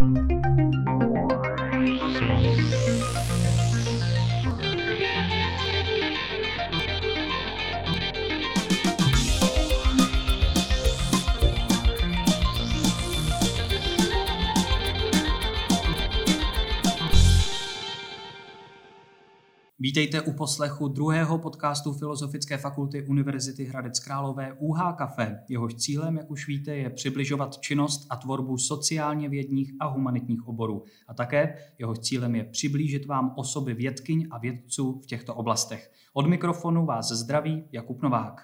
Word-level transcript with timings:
Thank 0.00 0.30
you. 0.30 0.39
Vítejte 19.82 20.20
u 20.20 20.32
poslechu 20.32 20.88
druhého 20.88 21.38
podcastu 21.38 21.92
Filozofické 21.92 22.58
fakulty 22.58 23.06
Univerzity 23.06 23.64
Hradec 23.64 24.00
Králové 24.00 24.52
UH 24.58 24.94
Café. 24.98 25.44
Jehož 25.48 25.74
cílem, 25.74 26.16
jak 26.16 26.30
už 26.30 26.48
víte, 26.48 26.76
je 26.76 26.90
přibližovat 26.90 27.58
činnost 27.58 28.06
a 28.10 28.16
tvorbu 28.16 28.58
sociálně 28.58 29.28
vědních 29.28 29.72
a 29.80 29.86
humanitních 29.86 30.48
oborů. 30.48 30.84
A 31.08 31.14
také 31.14 31.54
jehož 31.78 31.98
cílem 31.98 32.34
je 32.34 32.44
přiblížit 32.44 33.06
vám 33.06 33.34
osoby 33.36 33.74
vědkyň 33.74 34.28
a 34.30 34.38
vědců 34.38 35.00
v 35.04 35.06
těchto 35.06 35.34
oblastech. 35.34 35.90
Od 36.12 36.26
mikrofonu 36.26 36.86
vás 36.86 37.08
zdraví 37.08 37.64
Jakub 37.72 38.02
Novák. 38.02 38.40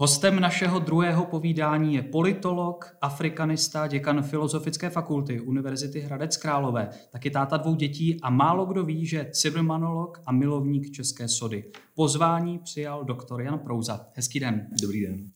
Hostem 0.00 0.40
našeho 0.40 0.78
druhého 0.78 1.24
povídání 1.24 1.94
je 1.94 2.02
politolog, 2.02 2.96
afrikanista, 3.00 3.86
děkan 3.86 4.22
Filozofické 4.22 4.90
fakulty 4.90 5.40
Univerzity 5.40 6.00
Hradec 6.00 6.36
Králové, 6.36 6.88
taky 7.10 7.30
táta 7.30 7.56
dvou 7.56 7.74
dětí 7.74 8.20
a 8.22 8.30
málo 8.30 8.66
kdo 8.66 8.84
ví, 8.84 9.06
že 9.06 9.30
civilmanolog 9.32 10.20
a 10.26 10.32
milovník 10.32 10.90
české 10.90 11.28
sody. 11.28 11.64
Pozvání 11.94 12.58
přijal 12.58 13.04
doktor 13.04 13.42
Jan 13.42 13.58
Prouza. 13.58 14.06
Hezký 14.14 14.40
den. 14.40 14.66
Dobrý 14.82 15.00
den. 15.02 15.30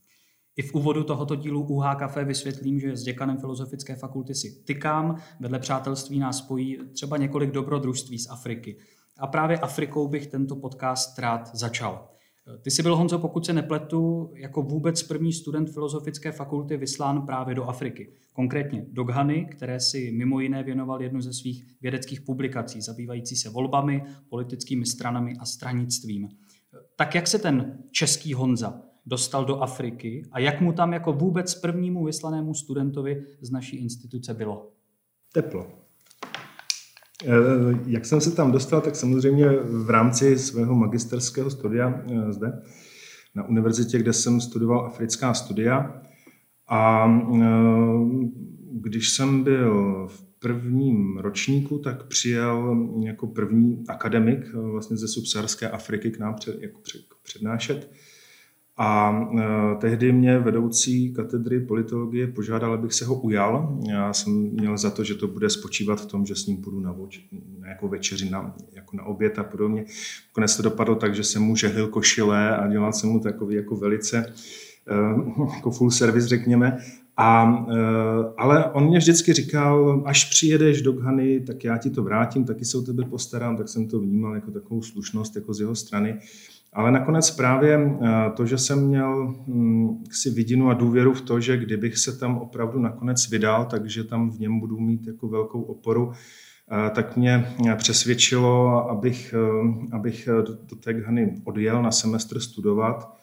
I 0.56 0.62
v 0.62 0.74
úvodu 0.74 1.04
tohoto 1.04 1.36
dílu 1.36 1.62
UH 1.62 1.94
Café 1.94 2.24
vysvětlím, 2.24 2.80
že 2.80 2.96
s 2.96 3.02
děkanem 3.02 3.38
Filozofické 3.38 3.96
fakulty 3.96 4.34
si 4.34 4.62
tykám. 4.64 5.16
Vedle 5.40 5.58
přátelství 5.58 6.18
nás 6.18 6.38
spojí 6.38 6.78
třeba 6.92 7.16
několik 7.16 7.50
dobrodružství 7.50 8.18
z 8.18 8.30
Afriky. 8.30 8.76
A 9.18 9.26
právě 9.26 9.58
Afrikou 9.58 10.08
bych 10.08 10.26
tento 10.26 10.56
podcast 10.56 11.18
rád 11.18 11.50
začal. 11.54 12.11
Ty 12.62 12.70
jsi 12.70 12.82
byl, 12.82 12.96
Honzo, 12.96 13.18
pokud 13.18 13.46
se 13.46 13.52
nepletu, 13.52 14.30
jako 14.34 14.62
vůbec 14.62 15.02
první 15.02 15.32
student 15.32 15.70
Filozofické 15.70 16.32
fakulty 16.32 16.76
vyslán 16.76 17.26
právě 17.26 17.54
do 17.54 17.64
Afriky. 17.64 18.12
Konkrétně 18.32 18.86
do 18.88 19.04
Ghany, 19.04 19.46
které 19.50 19.80
si 19.80 20.12
mimo 20.12 20.40
jiné 20.40 20.62
věnoval 20.62 21.02
jednu 21.02 21.20
ze 21.20 21.32
svých 21.32 21.66
vědeckých 21.80 22.20
publikací, 22.20 22.80
zabývající 22.80 23.36
se 23.36 23.50
volbami, 23.50 24.02
politickými 24.28 24.86
stranami 24.86 25.36
a 25.38 25.44
stranictvím. 25.44 26.28
Tak 26.96 27.14
jak 27.14 27.26
se 27.26 27.38
ten 27.38 27.78
český 27.90 28.34
Honza 28.34 28.82
dostal 29.06 29.44
do 29.44 29.62
Afriky 29.62 30.24
a 30.32 30.38
jak 30.38 30.60
mu 30.60 30.72
tam 30.72 30.92
jako 30.92 31.12
vůbec 31.12 31.54
prvnímu 31.54 32.04
vyslanému 32.04 32.54
studentovi 32.54 33.24
z 33.40 33.50
naší 33.50 33.76
instituce 33.76 34.34
bylo? 34.34 34.72
Teplo. 35.32 35.81
Eh, 37.24 37.78
jak 37.86 38.06
jsem 38.06 38.20
se 38.20 38.30
tam 38.30 38.52
dostal, 38.52 38.80
tak 38.80 38.96
samozřejmě 38.96 39.48
v 39.62 39.90
rámci 39.90 40.38
svého 40.38 40.74
magisterského 40.74 41.50
studia 41.50 42.02
eh, 42.10 42.32
zde 42.32 42.52
na 43.34 43.48
univerzitě, 43.48 43.98
kde 43.98 44.12
jsem 44.12 44.40
studoval 44.40 44.86
africká 44.86 45.34
studia. 45.34 46.02
A 46.68 47.08
eh, 47.34 47.40
když 48.72 49.10
jsem 49.10 49.44
byl 49.44 50.06
v 50.08 50.22
prvním 50.38 51.18
ročníku, 51.18 51.78
tak 51.78 52.06
přijel 52.06 52.76
jako 53.04 53.26
první 53.26 53.84
akademik 53.88 54.54
vlastně 54.54 54.96
ze 54.96 55.08
subsaharské 55.08 55.70
Afriky 55.70 56.10
k 56.10 56.18
nám 56.18 56.34
před, 56.34 56.62
jako 56.62 56.80
přednášet. 57.22 57.92
A 58.76 59.20
e, 59.38 59.76
tehdy 59.76 60.12
mě 60.12 60.38
vedoucí 60.38 61.12
katedry 61.12 61.60
politologie 61.60 62.26
požádal, 62.26 62.74
abych 62.74 62.92
se 62.92 63.04
ho 63.04 63.14
ujal. 63.14 63.78
Já 63.88 64.12
jsem 64.12 64.32
měl 64.32 64.78
za 64.78 64.90
to, 64.90 65.04
že 65.04 65.14
to 65.14 65.28
bude 65.28 65.50
spočívat 65.50 66.00
v 66.00 66.06
tom, 66.06 66.26
že 66.26 66.34
s 66.34 66.46
ním 66.46 66.56
půjdu 66.56 66.80
na, 66.80 66.92
voč, 66.92 67.20
na 67.58 67.68
jako 67.68 67.88
večeři, 67.88 68.30
na, 68.30 68.54
jako 68.72 68.96
na 68.96 69.04
oběd 69.04 69.38
a 69.38 69.44
podobně. 69.44 69.84
Konec 70.32 70.56
to 70.56 70.62
dopadlo 70.62 70.94
tak, 70.94 71.14
že 71.14 71.24
jsem 71.24 71.42
mu 71.42 71.56
žehlil 71.56 71.88
košile 71.88 72.56
a 72.56 72.68
dělal 72.68 72.92
jsem 72.92 73.10
mu 73.10 73.20
takový 73.20 73.54
jako 73.54 73.76
velice 73.76 74.18
e, 74.18 75.54
jako 75.54 75.70
full 75.70 75.90
service, 75.90 76.28
řekněme. 76.28 76.78
A, 77.16 77.64
e, 77.70 77.76
ale 78.36 78.70
on 78.70 78.86
mě 78.86 78.98
vždycky 78.98 79.32
říkal, 79.32 80.02
až 80.06 80.24
přijedeš 80.24 80.82
do 80.82 80.92
Ghany, 80.92 81.40
tak 81.40 81.64
já 81.64 81.78
ti 81.78 81.90
to 81.90 82.02
vrátím, 82.02 82.44
taky 82.44 82.64
se 82.64 82.78
o 82.78 82.82
tebe 82.82 83.04
postarám, 83.04 83.56
tak 83.56 83.68
jsem 83.68 83.88
to 83.88 84.00
vnímal 84.00 84.34
jako 84.34 84.50
takovou 84.50 84.82
slušnost 84.82 85.36
jako 85.36 85.54
z 85.54 85.60
jeho 85.60 85.74
strany. 85.74 86.18
Ale 86.72 86.92
nakonec 86.92 87.30
právě 87.30 87.74
eh, 87.74 88.08
to, 88.36 88.46
že 88.46 88.58
jsem 88.58 88.86
měl 88.86 89.34
hm, 89.46 90.04
si 90.10 90.30
vidinu 90.30 90.70
a 90.70 90.74
důvěru 90.74 91.14
v 91.14 91.20
to, 91.20 91.40
že 91.40 91.56
kdybych 91.56 91.98
se 91.98 92.18
tam 92.18 92.38
opravdu 92.38 92.78
nakonec 92.78 93.30
vydal, 93.30 93.64
takže 93.64 94.04
tam 94.04 94.30
v 94.30 94.38
něm 94.38 94.60
budu 94.60 94.80
mít 94.80 95.06
jako 95.06 95.28
velkou 95.28 95.62
oporu, 95.62 96.12
eh, 96.12 96.90
tak 96.90 97.16
mě 97.16 97.46
přesvědčilo, 97.76 98.90
abych, 98.90 99.34
eh, 99.34 99.96
abych 99.96 100.28
do 100.70 100.76
té 100.76 100.94
Ghany 100.94 101.42
odjel 101.44 101.82
na 101.82 101.90
semestr 101.90 102.40
studovat. 102.40 103.22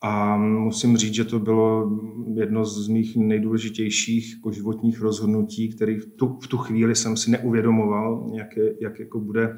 A 0.00 0.36
musím 0.36 0.96
říct, 0.96 1.14
že 1.14 1.24
to 1.24 1.38
bylo 1.38 1.98
jedno 2.34 2.64
z 2.64 2.88
mých 2.88 3.16
nejdůležitějších 3.16 4.34
jako 4.34 4.52
životních 4.52 5.00
rozhodnutí, 5.00 5.68
který 5.68 5.96
v 5.96 6.06
tu, 6.06 6.38
v 6.42 6.46
tu 6.46 6.58
chvíli 6.58 6.94
jsem 6.94 7.16
si 7.16 7.30
neuvědomoval, 7.30 8.30
jak, 8.34 8.56
je, 8.56 8.74
jak 8.80 8.98
jako 9.00 9.20
bude 9.20 9.56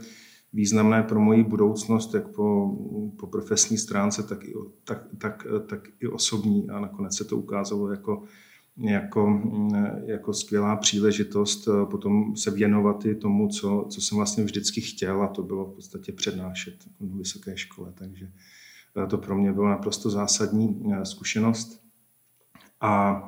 významné 0.52 1.02
pro 1.02 1.20
moji 1.20 1.44
budoucnost, 1.44 2.14
jak 2.14 2.28
po, 2.28 2.76
po 3.16 3.26
profesní 3.26 3.78
stránce, 3.78 4.22
tak 4.22 4.44
i, 4.44 4.54
tak, 4.84 5.04
tak, 5.18 5.46
tak 5.66 5.88
i 6.00 6.08
osobní. 6.08 6.70
A 6.70 6.80
nakonec 6.80 7.16
se 7.16 7.24
to 7.24 7.36
ukázalo 7.36 7.90
jako, 7.90 8.22
jako, 8.76 9.42
jako 10.06 10.34
skvělá 10.34 10.76
příležitost 10.76 11.68
eh, 11.68 11.86
potom 11.86 12.36
se 12.36 12.50
věnovat 12.50 13.06
i 13.06 13.14
tomu, 13.14 13.48
co, 13.48 13.86
co 13.90 14.00
jsem 14.00 14.16
vlastně 14.16 14.44
vždycky 14.44 14.80
chtěl, 14.80 15.22
a 15.22 15.28
to 15.28 15.42
bylo 15.42 15.64
v 15.64 15.74
podstatě 15.74 16.12
přednášet 16.12 16.74
na 17.00 17.16
vysoké 17.16 17.56
škole. 17.56 17.92
Takže 17.94 18.30
eh, 19.04 19.06
to 19.06 19.18
pro 19.18 19.38
mě 19.38 19.52
byla 19.52 19.70
naprosto 19.70 20.10
zásadní 20.10 20.92
eh, 20.92 21.04
zkušenost. 21.04 21.82
A 22.80 23.22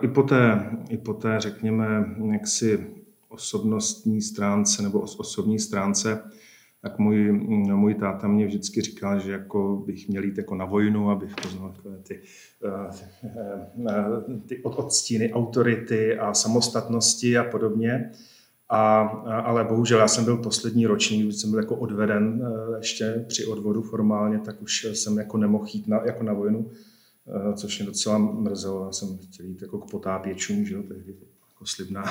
i 0.00 0.08
po 0.08 0.22
té, 0.22 0.70
i 0.88 0.96
po 0.96 1.14
té 1.14 1.40
řekněme, 1.40 2.16
jaksi 2.32 2.97
osobnostní 3.28 4.22
stránce 4.22 4.82
nebo 4.82 5.00
osobní 5.00 5.58
stránce, 5.58 6.22
tak 6.82 6.98
můj, 6.98 7.32
můj 7.32 7.94
táta 7.94 8.28
mě 8.28 8.46
vždycky 8.46 8.80
říkal, 8.80 9.20
že 9.20 9.32
jako 9.32 9.82
bych 9.86 10.08
měl 10.08 10.24
jít 10.24 10.38
jako 10.38 10.54
na 10.54 10.64
vojnu, 10.64 11.10
abych 11.10 11.34
poznal 11.42 11.74
ty, 11.82 11.88
ty, 12.02 12.20
ty 14.46 14.62
odstíny 14.62 15.32
autority 15.32 16.18
a 16.18 16.34
samostatnosti 16.34 17.38
a 17.38 17.44
podobně. 17.44 18.10
A, 18.70 19.00
ale 19.44 19.64
bohužel 19.64 19.98
já 19.98 20.08
jsem 20.08 20.24
byl 20.24 20.36
poslední 20.36 20.86
ročník, 20.86 21.24
když 21.24 21.36
jsem 21.36 21.50
byl 21.50 21.58
jako 21.58 21.76
odveden 21.76 22.48
ještě 22.78 23.24
při 23.28 23.46
odvodu 23.46 23.82
formálně, 23.82 24.38
tak 24.38 24.62
už 24.62 24.84
jsem 24.84 25.18
jako 25.18 25.38
nemohl 25.38 25.66
jít 25.72 25.88
na, 25.88 26.00
jako 26.04 26.22
na 26.22 26.32
vojnu, 26.32 26.70
což 27.54 27.78
mě 27.78 27.86
docela 27.86 28.18
mrzelo. 28.18 28.86
Já 28.86 28.92
jsem 28.92 29.18
chtěl 29.18 29.46
jít 29.46 29.62
jako 29.62 29.78
k 29.78 29.90
potápěčům, 29.90 30.64
že 30.64 30.74
jo, 30.74 30.82
tehdy 30.82 31.14
jako 31.58 31.66
slibná, 31.66 32.04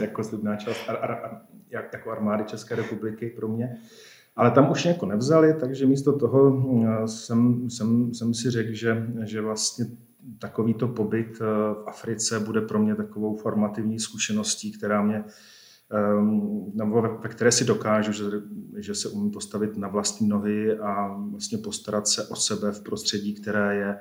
jako 0.00 0.24
slibná 0.24 0.56
část 0.56 0.88
ar, 0.88 0.98
ar, 1.02 1.40
jak, 1.70 1.92
jako 1.92 2.10
armády 2.10 2.44
České 2.44 2.74
republiky 2.74 3.30
pro 3.30 3.48
mě. 3.48 3.76
Ale 4.36 4.50
tam 4.50 4.70
už 4.70 4.84
jako 4.84 5.06
nevzali, 5.06 5.54
takže 5.54 5.86
místo 5.86 6.18
toho 6.18 6.50
hm, 6.50 7.08
jsem, 7.08 7.70
jsem, 7.70 8.14
jsem 8.14 8.34
si 8.34 8.50
řekl, 8.50 8.72
že, 8.72 9.06
že 9.24 9.40
vlastně 9.40 9.86
takovýto 10.38 10.88
pobyt 10.88 11.38
eh, 11.40 11.44
v 11.74 11.84
Africe 11.86 12.40
bude 12.40 12.60
pro 12.60 12.78
mě 12.78 12.94
takovou 12.94 13.36
formativní 13.36 14.00
zkušeností, 14.00 14.72
která 14.72 15.02
mě, 15.02 15.24
ehm, 15.90 16.72
nebo 16.74 17.02
ve 17.02 17.28
které 17.28 17.52
si 17.52 17.64
dokážu, 17.64 18.12
že, 18.12 18.24
že 18.76 18.94
se 18.94 19.08
umím 19.08 19.30
postavit 19.30 19.76
na 19.76 19.88
vlastní 19.88 20.28
nohy 20.28 20.78
a 20.78 21.16
vlastně 21.30 21.58
postarat 21.58 22.08
se 22.08 22.26
o 22.26 22.36
sebe 22.36 22.72
v 22.72 22.80
prostředí, 22.80 23.34
které 23.34 23.76
je 23.76 23.98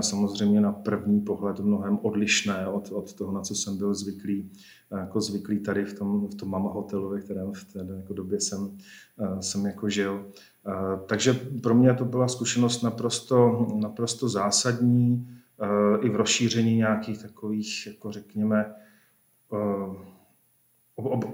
samozřejmě 0.00 0.60
na 0.60 0.72
první 0.72 1.20
pohled 1.20 1.60
mnohem 1.60 1.98
odlišné 2.02 2.66
od, 2.66 2.92
od 2.92 3.12
toho, 3.12 3.32
na 3.32 3.40
co 3.40 3.54
jsem 3.54 3.78
byl 3.78 3.94
zvyklý, 3.94 4.50
jako 4.90 5.20
zvyklý 5.20 5.58
tady 5.58 5.84
v 5.84 5.98
tom, 5.98 6.28
v 6.28 6.34
tom 6.34 6.50
mama 6.50 6.70
hotelu, 6.70 7.08
ve 7.08 7.20
kterém 7.20 7.52
v 7.52 7.64
té 7.64 7.86
jako 7.96 8.14
době 8.14 8.40
jsem, 8.40 8.78
jsem 9.40 9.66
jako 9.66 9.88
žil. 9.88 10.26
Takže 11.06 11.34
pro 11.62 11.74
mě 11.74 11.94
to 11.94 12.04
byla 12.04 12.28
zkušenost 12.28 12.82
naprosto, 12.82 13.66
naprosto 13.80 14.28
zásadní 14.28 15.28
i 16.00 16.08
v 16.08 16.16
rozšíření 16.16 16.76
nějakých 16.76 17.22
takových, 17.22 17.86
jako 17.86 18.12
řekněme, 18.12 18.74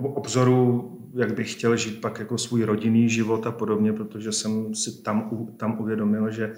obzoru, 0.03 0.91
jak 1.15 1.35
bych 1.35 1.53
chtěl 1.53 1.77
žít 1.77 2.01
pak 2.01 2.19
jako 2.19 2.39
svůj 2.39 2.65
rodinný 2.65 3.09
život 3.09 3.47
a 3.47 3.53
podobně, 3.53 3.93
protože 3.93 4.33
jsem 4.33 4.75
si 4.75 5.03
tam, 5.03 5.49
tam 5.57 5.81
uvědomil, 5.81 6.31
že 6.31 6.55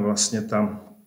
vlastně 0.00 0.42
ta 0.42 0.90
Eh, 0.90 0.99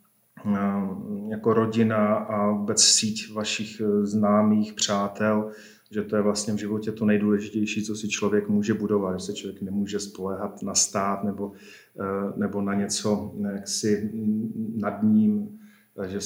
jako 1.28 1.54
rodina 1.54 2.16
a 2.16 2.52
vůbec 2.52 2.84
síť 2.84 3.34
vašich 3.34 3.82
eh, 3.82 4.06
známých, 4.06 4.74
přátel, 4.74 5.52
že 5.92 6.04
to 6.04 6.16
je 6.16 6.22
vlastně 6.22 6.54
v 6.54 6.58
životě 6.58 6.92
to 6.92 7.06
nejdůležitější, 7.06 7.84
co 7.84 7.96
si 7.96 8.10
člověk 8.10 8.50
může 8.50 8.74
budovat, 8.74 9.20
že 9.20 9.26
se 9.26 9.34
člověk 9.34 9.62
nemůže 9.62 10.00
spolehat 10.00 10.62
na 10.64 10.76
stát 10.76 11.24
nebo, 11.24 11.52
eh, 12.00 12.34
nebo 12.40 12.62
na 12.62 12.74
něco 12.74 13.36
jaksi 13.54 14.12
nad 14.76 15.04
ním, 15.04 15.60
že, 16.06 16.20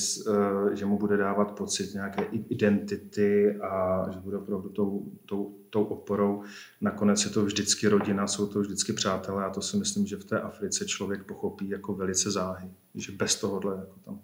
že 0.74 0.86
mu 0.86 0.98
bude 0.98 1.18
dávat 1.18 1.52
pocit 1.52 1.94
nějaké 1.94 2.24
identity 2.50 3.60
a 3.62 4.06
že 4.12 4.20
bude 4.20 4.38
opravdu 4.38 4.70
tou, 4.70 5.12
tou, 5.26 5.56
tou 5.70 5.84
oporou. 5.84 6.44
Nakonec 6.82 7.26
je 7.26 7.30
to 7.30 7.46
vždycky 7.46 7.88
rodina, 7.88 8.28
jsou 8.28 8.48
to 8.48 8.60
vždycky 8.60 8.94
přátelé 8.94 9.46
a 9.46 9.50
to 9.50 9.62
si 9.62 9.78
myslím, 9.78 10.08
že 10.08 10.16
v 10.16 10.26
té 10.26 10.42
Africe 10.42 10.86
člověk 10.86 11.24
pochopí 11.24 11.70
jako 11.70 11.96
velice 11.96 12.32
záhy, 12.32 12.70
že 12.96 13.12
bez 13.12 13.36
tohohle 13.36 13.78
jako 13.78 14.00
tam 14.06 14.20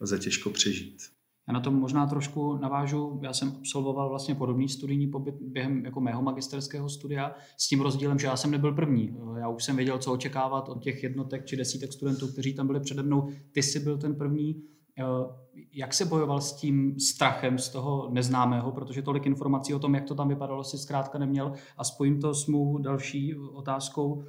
lze 0.00 0.18
těžko 0.18 0.50
přežít. 0.50 1.02
Já 1.48 1.54
na 1.54 1.60
tom 1.60 1.74
možná 1.74 2.06
trošku 2.06 2.56
navážu. 2.56 3.20
Já 3.22 3.32
jsem 3.32 3.48
absolvoval 3.48 4.08
vlastně 4.08 4.34
podobný 4.34 4.68
studijní 4.68 5.06
pobyt 5.06 5.34
během 5.40 5.84
jako 5.84 6.00
mého 6.00 6.22
magisterského 6.22 6.88
studia 6.88 7.34
s 7.56 7.68
tím 7.68 7.80
rozdílem, 7.80 8.18
že 8.18 8.26
já 8.26 8.36
jsem 8.36 8.50
nebyl 8.50 8.72
první. 8.72 9.16
Já 9.38 9.48
už 9.48 9.64
jsem 9.64 9.76
věděl, 9.76 9.98
co 9.98 10.12
očekávat 10.12 10.68
od 10.68 10.82
těch 10.82 11.02
jednotek 11.02 11.44
či 11.46 11.56
desítek 11.56 11.92
studentů, 11.92 12.32
kteří 12.32 12.54
tam 12.54 12.66
byli 12.66 12.80
přede 12.80 13.02
mnou. 13.02 13.30
Ty 13.52 13.62
jsi 13.62 13.80
byl 13.80 13.98
ten 13.98 14.14
první. 14.14 14.62
Jak 15.72 15.94
se 15.94 16.04
bojoval 16.04 16.40
s 16.40 16.52
tím 16.52 17.00
strachem 17.00 17.58
z 17.58 17.68
toho 17.68 18.08
neznámého, 18.12 18.72
protože 18.72 19.02
tolik 19.02 19.26
informací 19.26 19.74
o 19.74 19.78
tom, 19.78 19.94
jak 19.94 20.04
to 20.04 20.14
tam 20.14 20.28
vypadalo, 20.28 20.64
si 20.64 20.78
zkrátka 20.78 21.18
neměl. 21.18 21.52
A 21.76 21.84
spojím 21.84 22.20
to 22.20 22.34
s 22.34 22.46
mou 22.46 22.78
další 22.78 23.34
otázkou. 23.34 24.24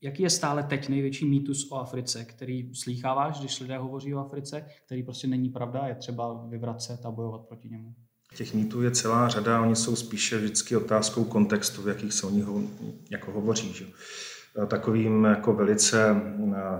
Jaký 0.00 0.22
je 0.22 0.30
stále 0.30 0.62
teď 0.62 0.88
největší 0.88 1.28
mýtus 1.28 1.70
o 1.70 1.76
Africe, 1.76 2.24
který 2.24 2.74
slýcháváš, 2.74 3.40
když 3.40 3.60
lidé 3.60 3.78
hovoří 3.78 4.14
o 4.14 4.18
Africe, 4.18 4.66
který 4.86 5.02
prostě 5.02 5.26
není 5.26 5.48
pravda, 5.48 5.86
je 5.86 5.94
třeba 5.94 6.46
vyvracet 6.48 7.06
a 7.06 7.10
bojovat 7.10 7.40
proti 7.48 7.68
němu? 7.68 7.94
Těch 8.36 8.54
mýtů 8.54 8.82
je 8.82 8.90
celá 8.90 9.28
řada, 9.28 9.60
oni 9.60 9.76
jsou 9.76 9.96
spíše 9.96 10.38
vždycky 10.38 10.76
otázkou 10.76 11.24
kontextu, 11.24 11.82
v 11.82 11.88
jakých 11.88 12.12
se 12.12 12.26
o 12.26 12.30
nich 12.30 12.44
jako 13.10 13.32
hovoří. 13.32 13.72
Že? 13.72 13.86
Takovým 14.66 15.24
jako 15.24 15.52
velice 15.52 16.22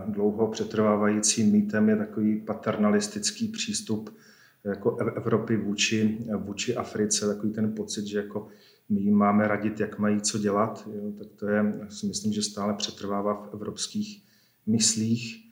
dlouho 0.07 0.49
přetrvávajícím 0.49 1.53
mýtem 1.53 1.89
je 1.89 1.97
takový 1.97 2.41
paternalistický 2.41 3.49
přístup 3.49 4.17
jako 4.65 4.97
Evropy 4.97 5.57
vůči, 5.57 6.19
vůči 6.37 6.77
Africe, 6.77 7.27
takový 7.27 7.53
ten 7.53 7.75
pocit, 7.75 8.07
že 8.07 8.19
jako 8.19 8.49
my 8.89 9.01
jim 9.01 9.15
máme 9.15 9.49
radit, 9.49 9.81
jak 9.81 9.99
mají 9.99 10.21
co 10.21 10.39
dělat, 10.39 10.89
jo, 10.95 11.13
tak 11.19 11.29
to 11.37 11.49
je, 11.49 11.73
si 11.89 12.07
myslím, 12.07 12.33
že 12.33 12.43
stále 12.43 12.75
přetrvává 12.75 13.35
v 13.35 13.55
evropských 13.55 14.25
myslích 14.67 15.45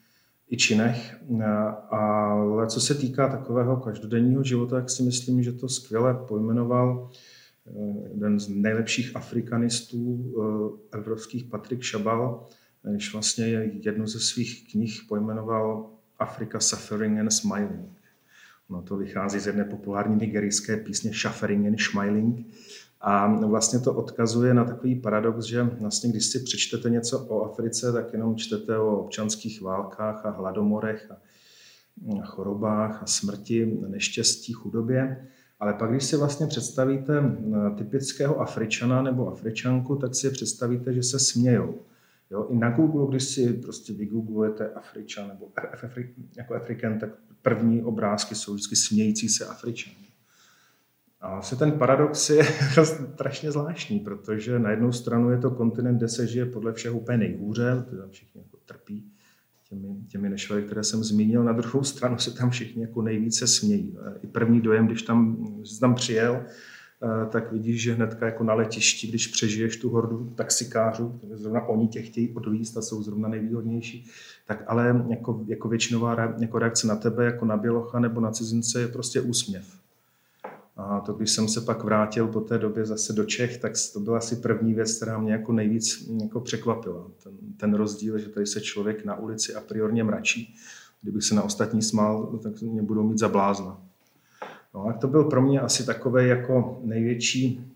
i 0.50 0.56
činech. 0.56 1.16
Ale 1.90 2.66
co 2.66 2.80
se 2.80 2.94
týká 2.94 3.28
takového 3.28 3.76
každodenního 3.76 4.44
života, 4.44 4.76
tak 4.76 4.90
si 4.90 5.02
myslím, 5.02 5.42
že 5.42 5.52
to 5.52 5.68
skvěle 5.68 6.14
pojmenoval 6.28 7.10
eh, 7.12 7.39
jeden 8.12 8.40
z 8.40 8.48
nejlepších 8.48 9.16
afrikanistů 9.16 10.34
eh, 10.92 10.96
evropských, 10.96 11.44
Patrik 11.44 11.82
Šabal, 11.82 12.46
když 12.82 13.12
vlastně 13.12 13.44
jednu 13.84 14.06
ze 14.06 14.20
svých 14.20 14.72
knih 14.72 15.00
pojmenoval 15.08 15.90
Africa 16.18 16.60
Suffering 16.60 17.18
and 17.18 17.30
Smiling. 17.30 17.90
No 18.70 18.82
to 18.82 18.96
vychází 18.96 19.38
z 19.38 19.46
jedné 19.46 19.64
populární 19.64 20.16
nigerijské 20.16 20.76
písně 20.76 21.10
Suffering 21.14 21.66
and 21.66 21.80
Smiling, 21.80 22.46
a 23.00 23.26
vlastně 23.46 23.78
to 23.78 23.94
odkazuje 23.94 24.54
na 24.54 24.64
takový 24.64 24.94
paradox, 24.94 25.44
že 25.44 25.62
vlastně 25.62 26.10
když 26.10 26.26
si 26.26 26.40
přečtete 26.40 26.90
něco 26.90 27.26
o 27.26 27.42
Africe, 27.42 27.92
tak 27.92 28.12
jenom 28.12 28.36
čtete 28.36 28.78
o 28.78 28.96
občanských 28.96 29.62
válkách 29.62 30.26
a 30.26 30.30
hladomorech 30.30 31.10
a 31.10 31.16
chorobách 32.24 33.02
a 33.02 33.06
smrti, 33.06 33.66
neštěstí, 33.88 34.52
chudobě. 34.52 35.28
Ale 35.60 35.74
pak, 35.74 35.90
když 35.90 36.04
si 36.04 36.16
vlastně 36.16 36.46
představíte 36.46 37.36
typického 37.78 38.40
Afričana 38.40 39.02
nebo 39.02 39.28
Afričanku, 39.28 39.96
tak 39.96 40.14
si 40.14 40.30
představíte, 40.30 40.94
že 40.94 41.02
se 41.02 41.18
smějou. 41.18 41.74
Jo, 42.30 42.46
I 42.50 42.56
na 42.56 42.70
Google, 42.70 43.06
když 43.10 43.22
si 43.22 43.52
prostě 43.52 43.92
vygooglujete 43.92 44.70
Afričan 44.70 45.28
nebo 45.28 45.48
jako 46.36 46.54
Afrikan, 46.54 46.98
tak 46.98 47.10
první 47.42 47.82
obrázky 47.82 48.34
jsou 48.34 48.54
vždycky 48.54 48.76
smějící 48.76 49.28
se 49.28 49.46
Afričan. 49.46 49.92
A 51.20 51.32
vlastně 51.32 51.58
ten 51.58 51.72
paradox 51.72 52.30
je 52.30 52.44
strašně 53.14 53.52
zvláštní, 53.52 54.00
protože 54.00 54.58
na 54.58 54.70
jednu 54.70 54.92
stranu 54.92 55.30
je 55.30 55.38
to 55.38 55.50
kontinent, 55.50 55.98
kde 55.98 56.08
se 56.08 56.26
žije 56.26 56.46
podle 56.46 56.72
všeho 56.72 56.98
úplně 56.98 57.18
nejhůře, 57.18 57.84
tam 58.00 58.10
všichni 58.10 58.40
jako 58.40 58.56
trpí 58.66 59.12
těmi, 59.70 59.88
těmi 60.08 60.28
nešvary, 60.28 60.62
které 60.62 60.84
jsem 60.84 61.04
zmínil. 61.04 61.44
Na 61.44 61.52
druhou 61.52 61.84
stranu 61.84 62.18
se 62.18 62.30
tam 62.30 62.50
všichni 62.50 62.82
jako 62.82 63.02
nejvíce 63.02 63.46
smějí. 63.46 63.96
I 64.22 64.26
první 64.26 64.60
dojem, 64.60 64.86
když 64.86 65.02
tam, 65.02 65.36
když 65.58 65.78
tam 65.78 65.94
přijel, 65.94 66.42
eh, 66.42 67.26
tak 67.26 67.52
vidíš, 67.52 67.82
že 67.82 67.94
hnedka 67.94 68.26
jako 68.26 68.44
na 68.44 68.54
letišti, 68.54 69.06
když 69.06 69.26
přežiješ 69.26 69.76
tu 69.76 69.90
hordu 69.90 70.32
taxikářů, 70.34 71.20
zrovna 71.32 71.62
oni 71.62 71.88
tě 71.88 72.02
chtějí 72.02 72.34
odvízt 72.34 72.76
a 72.76 72.82
jsou 72.82 73.02
zrovna 73.02 73.28
nejvýhodnější, 73.28 74.06
tak 74.46 74.64
ale 74.66 75.04
jako, 75.08 75.44
jako 75.46 75.68
většinová 75.68 76.34
jako 76.40 76.58
reakce 76.58 76.86
na 76.86 76.96
tebe, 76.96 77.24
jako 77.24 77.44
na 77.44 77.56
bělocha 77.56 78.00
nebo 78.00 78.20
na 78.20 78.30
cizince 78.30 78.80
je 78.80 78.88
prostě 78.88 79.20
úsměv. 79.20 79.79
A 80.80 81.00
to, 81.00 81.12
když 81.12 81.30
jsem 81.30 81.48
se 81.48 81.60
pak 81.60 81.84
vrátil 81.84 82.28
po 82.28 82.40
té 82.40 82.58
době 82.58 82.84
zase 82.84 83.12
do 83.12 83.24
Čech, 83.24 83.58
tak 83.58 83.72
to 83.92 84.00
byla 84.00 84.18
asi 84.18 84.36
první 84.36 84.74
věc, 84.74 84.96
která 84.96 85.18
mě 85.18 85.32
jako 85.32 85.52
nejvíc 85.52 86.10
jako 86.22 86.40
překvapila. 86.40 87.06
Ten, 87.22 87.32
ten 87.56 87.74
rozdíl, 87.74 88.18
že 88.18 88.28
tady 88.28 88.46
se 88.46 88.60
člověk 88.60 89.04
na 89.04 89.18
ulici 89.18 89.54
a 89.54 89.60
priorně 89.60 90.04
mračí. 90.04 90.54
Kdybych 91.02 91.24
se 91.24 91.34
na 91.34 91.42
ostatní 91.42 91.82
smál, 91.82 92.38
tak 92.42 92.60
mě 92.60 92.82
budou 92.82 93.02
mít 93.02 93.18
za 93.18 93.28
blázna. 93.28 93.82
No 94.74 94.86
a 94.86 94.92
to 94.92 95.08
byl 95.08 95.24
pro 95.24 95.42
mě 95.42 95.60
asi 95.60 95.86
takový 95.86 96.28
jako 96.28 96.80
největší 96.84 97.70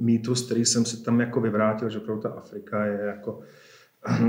mýtus, 0.00 0.46
který 0.46 0.64
jsem 0.64 0.84
si 0.84 1.02
tam 1.02 1.20
jako 1.20 1.40
vyvrátil, 1.40 1.90
že 1.90 1.98
opravdu 1.98 2.22
ta 2.22 2.28
Afrika 2.28 2.84
je 2.84 3.00
jako 3.06 3.40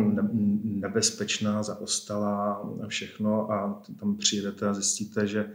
nebezpečná, 0.64 1.64
zaostalá 1.64 2.54
a 2.84 2.88
všechno 2.88 3.52
a 3.52 3.82
tam 4.00 4.16
přijedete 4.16 4.68
a 4.68 4.74
zjistíte, 4.74 5.28
že 5.28 5.52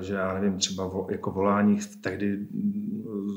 že 0.00 0.14
já 0.14 0.34
nevím, 0.34 0.58
třeba 0.58 0.92
jako 1.10 1.30
volání 1.30 1.78
tehdy 2.00 2.46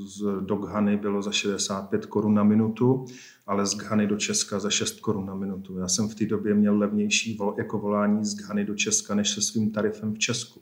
z, 0.07 0.23
do 0.41 0.55
Ghany 0.55 0.97
bylo 0.97 1.21
za 1.21 1.31
65 1.31 2.05
korun 2.05 2.33
na 2.33 2.43
minutu, 2.43 3.05
ale 3.47 3.65
z 3.65 3.77
Ghany 3.77 4.07
do 4.07 4.17
Česka 4.17 4.59
za 4.59 4.69
6 4.69 4.99
korun 4.99 5.25
na 5.25 5.35
minutu. 5.35 5.77
Já 5.77 5.87
jsem 5.87 6.09
v 6.09 6.15
té 6.15 6.25
době 6.25 6.53
měl 6.53 6.77
levnější 6.77 7.37
vol, 7.37 7.55
jako 7.57 7.79
volání 7.79 8.25
z 8.25 8.35
Ghany 8.35 8.65
do 8.65 8.75
Česka 8.75 9.15
než 9.15 9.29
se 9.29 9.41
svým 9.41 9.71
tarifem 9.71 10.13
v 10.13 10.19
Česku. 10.19 10.61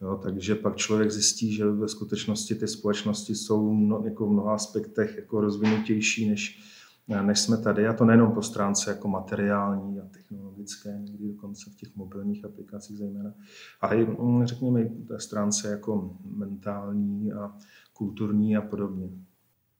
Jo, 0.00 0.20
takže 0.22 0.54
pak 0.54 0.76
člověk 0.76 1.10
zjistí, 1.10 1.54
že 1.54 1.66
ve 1.66 1.88
skutečnosti 1.88 2.54
ty 2.54 2.68
společnosti 2.68 3.34
jsou 3.34 3.74
no, 3.74 4.02
jako 4.04 4.26
v 4.26 4.30
mnoha 4.30 4.54
aspektech 4.54 5.16
jako 5.16 5.40
rozvinutější 5.40 6.30
než, 6.30 6.60
než 7.08 7.40
jsme 7.40 7.56
tady. 7.56 7.86
A 7.86 7.92
to 7.92 8.04
nejenom 8.04 8.32
po 8.32 8.42
stránce 8.42 8.90
jako 8.90 9.08
materiální 9.08 10.00
a 10.00 10.04
technologické, 10.06 10.98
někdy 11.00 11.28
dokonce 11.28 11.70
v 11.70 11.76
těch 11.76 11.96
mobilních 11.96 12.44
aplikacích 12.44 12.98
zejména, 12.98 13.34
ale 13.80 13.96
i, 13.96 14.06
mm, 14.06 14.46
řekněme, 14.46 14.82
i 14.82 14.88
té 14.88 15.20
stránce 15.20 15.70
jako 15.70 16.16
mentální 16.24 17.32
a 17.32 17.52
kulturní 17.92 18.56
a 18.56 18.62
podobně. 18.62 19.08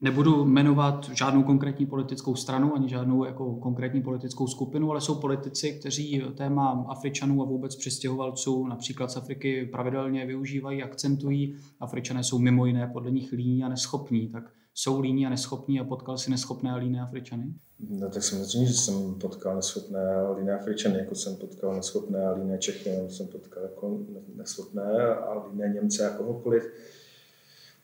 Nebudu 0.00 0.44
jmenovat 0.44 1.10
žádnou 1.12 1.42
konkrétní 1.42 1.86
politickou 1.86 2.34
stranu 2.34 2.74
ani 2.74 2.88
žádnou 2.88 3.24
jako 3.24 3.54
konkrétní 3.54 4.02
politickou 4.02 4.46
skupinu, 4.46 4.90
ale 4.90 5.00
jsou 5.00 5.20
politici, 5.20 5.72
kteří 5.80 6.22
téma 6.34 6.84
Afričanů 6.88 7.42
a 7.42 7.44
vůbec 7.44 7.76
přistěhovalců 7.76 8.66
například 8.66 9.10
z 9.10 9.16
Afriky 9.16 9.66
pravidelně 9.66 10.26
využívají, 10.26 10.82
akcentují. 10.82 11.56
Afričané 11.80 12.24
jsou 12.24 12.38
mimo 12.38 12.66
jiné 12.66 12.86
podle 12.86 13.10
nich 13.10 13.32
líní 13.32 13.64
a 13.64 13.68
neschopní. 13.68 14.28
Tak 14.28 14.44
jsou 14.74 15.00
líní 15.00 15.26
a 15.26 15.30
neschopní 15.30 15.80
a 15.80 15.84
potkal 15.84 16.18
si 16.18 16.30
neschopné 16.30 16.70
a 16.70 16.76
líné 16.76 17.00
Afričany? 17.00 17.54
No 17.90 18.10
tak 18.10 18.22
samozřejmě, 18.22 18.66
že 18.66 18.74
jsem 18.74 19.14
potkal 19.14 19.56
neschopné 19.56 20.14
a 20.14 20.32
líné 20.32 20.54
Afričany, 20.54 20.98
jako 20.98 21.14
jsem 21.14 21.36
potkal 21.36 21.74
neschopné 21.74 22.26
a 22.26 22.32
líné 22.32 22.58
Čechy, 22.58 22.90
nebo 22.90 23.10
jsem 23.10 23.26
potkal 23.26 23.62
jako 23.62 23.98
neschopné 24.34 25.06
a 25.06 25.46
líné 25.46 25.68
Němce 25.68 26.10
a 26.10 26.16
kohokoliv. 26.16 26.72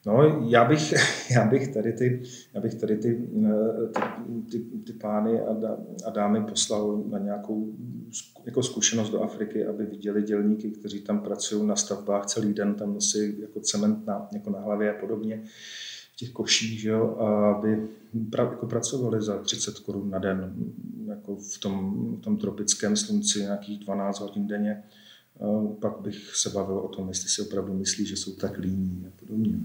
No, 0.07 0.47
já 0.49 0.65
bych, 0.65 0.95
já 1.31 1.47
bych 1.47 1.69
tady 1.69 1.93
ty, 1.93 2.23
já 2.55 2.61
bych 2.61 2.75
tady 2.75 2.97
ty, 2.97 3.29
ty, 4.51 4.59
ty, 4.59 4.59
ty 4.87 4.93
pány 4.93 5.41
a, 5.41 5.57
a 6.05 6.11
dámy 6.11 6.45
poslal 6.45 7.03
na 7.11 7.19
nějakou 7.19 7.73
jako 8.45 8.63
zkušenost 8.63 9.11
do 9.11 9.23
Afriky, 9.23 9.67
aby 9.67 9.87
viděli 9.87 10.23
dělníky, 10.23 10.71
kteří 10.71 11.01
tam 11.01 11.21
pracují 11.21 11.67
na 11.67 11.77
stavbách 11.77 12.27
celý 12.27 12.55
den, 12.55 12.75
tam 12.75 12.95
nosí 12.95 13.41
jako 13.41 13.61
cement 13.61 14.07
na, 14.07 14.29
jako 14.33 14.51
na 14.51 14.61
hlavě 14.61 14.97
a 14.97 15.01
podobně 15.01 15.43
těch 16.19 16.31
koších, 16.31 16.81
že 16.81 16.89
jo, 16.89 17.17
aby 17.57 17.89
pra, 18.31 18.45
jako 18.45 18.67
pracovali 18.67 19.23
za 19.23 19.39
30 19.39 19.79
korun 19.79 20.11
na 20.11 20.19
den, 20.19 20.55
jako 21.07 21.37
v 21.37 21.59
tom, 21.59 22.17
v 22.17 22.21
tom 22.21 22.37
tropickém 22.37 22.97
slunci 22.97 23.41
nějakých 23.41 23.79
12 23.79 24.21
hodin 24.21 24.47
denně. 24.47 24.83
Pak 25.81 26.01
bych 26.01 26.37
se 26.37 26.51
bavil 26.51 26.79
o 26.79 26.89
tom, 26.89 27.09
jestli 27.09 27.29
si 27.29 27.43
opravdu 27.43 27.75
myslí, 27.75 28.07
že 28.07 28.17
jsou 28.17 28.33
tak 28.33 28.59
líní 28.59 29.07
a 29.07 29.11
podobně. 29.21 29.59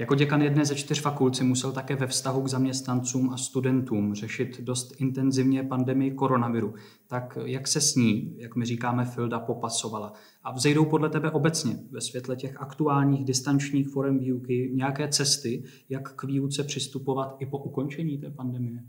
Jako 0.00 0.14
děkan 0.14 0.42
jedné 0.42 0.64
ze 0.64 0.74
čtyř 0.74 1.00
fakult 1.00 1.36
si 1.36 1.44
musel 1.44 1.72
také 1.72 1.96
ve 1.96 2.06
vztahu 2.06 2.42
k 2.42 2.48
zaměstnancům 2.48 3.30
a 3.30 3.36
studentům 3.36 4.14
řešit 4.14 4.60
dost 4.60 5.00
intenzivně 5.00 5.62
pandemii 5.62 6.10
koronaviru. 6.10 6.74
Tak 7.06 7.38
jak 7.44 7.68
se 7.68 7.80
s 7.80 7.94
ní, 7.94 8.36
jak 8.38 8.56
my 8.56 8.64
říkáme, 8.64 9.04
Filda 9.04 9.40
popasovala? 9.40 10.12
A 10.42 10.52
vzejdou 10.52 10.84
podle 10.84 11.08
tebe 11.08 11.30
obecně 11.30 11.78
ve 11.90 12.00
světle 12.00 12.36
těch 12.36 12.56
aktuálních 12.60 13.24
distančních 13.24 13.88
forem 13.88 14.18
výuky 14.18 14.70
nějaké 14.74 15.08
cesty, 15.08 15.64
jak 15.88 16.14
k 16.14 16.24
výuce 16.24 16.64
přistupovat 16.64 17.36
i 17.38 17.46
po 17.46 17.58
ukončení 17.58 18.18
té 18.18 18.30
pandemie? 18.30 18.82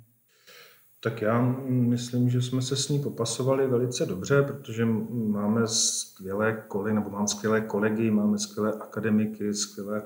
Tak 1.04 1.22
já 1.22 1.42
myslím, 1.68 2.30
že 2.30 2.42
jsme 2.42 2.62
se 2.62 2.76
s 2.76 2.90
ní 2.90 3.00
popasovali 3.00 3.68
velice 3.68 4.06
dobře, 4.06 4.42
protože 4.42 4.86
máme 5.10 5.68
skvělé 5.68 6.64
kolegy, 6.68 6.96
nebo 6.96 7.10
mám 7.10 7.28
skvělé 7.28 7.62
kolegy, 7.62 8.12
máme 8.12 8.40
skvělé 8.40 8.74
akademiky, 8.74 9.54
skvělé 9.54 10.04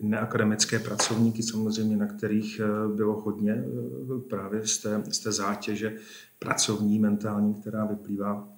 neakademické 0.00 0.78
pracovníky 0.78 1.42
samozřejmě, 1.42 1.96
na 1.96 2.06
kterých 2.06 2.60
eh, 2.60 2.94
bylo 2.96 3.20
hodně 3.20 3.52
eh, 3.52 4.20
právě 4.28 4.66
z 4.66 4.78
té, 4.78 5.02
z 5.10 5.18
té 5.18 5.32
zátěže 5.32 5.96
pracovní, 6.38 6.98
mentální, 6.98 7.54
která 7.54 7.84
vyplývá 7.86 8.48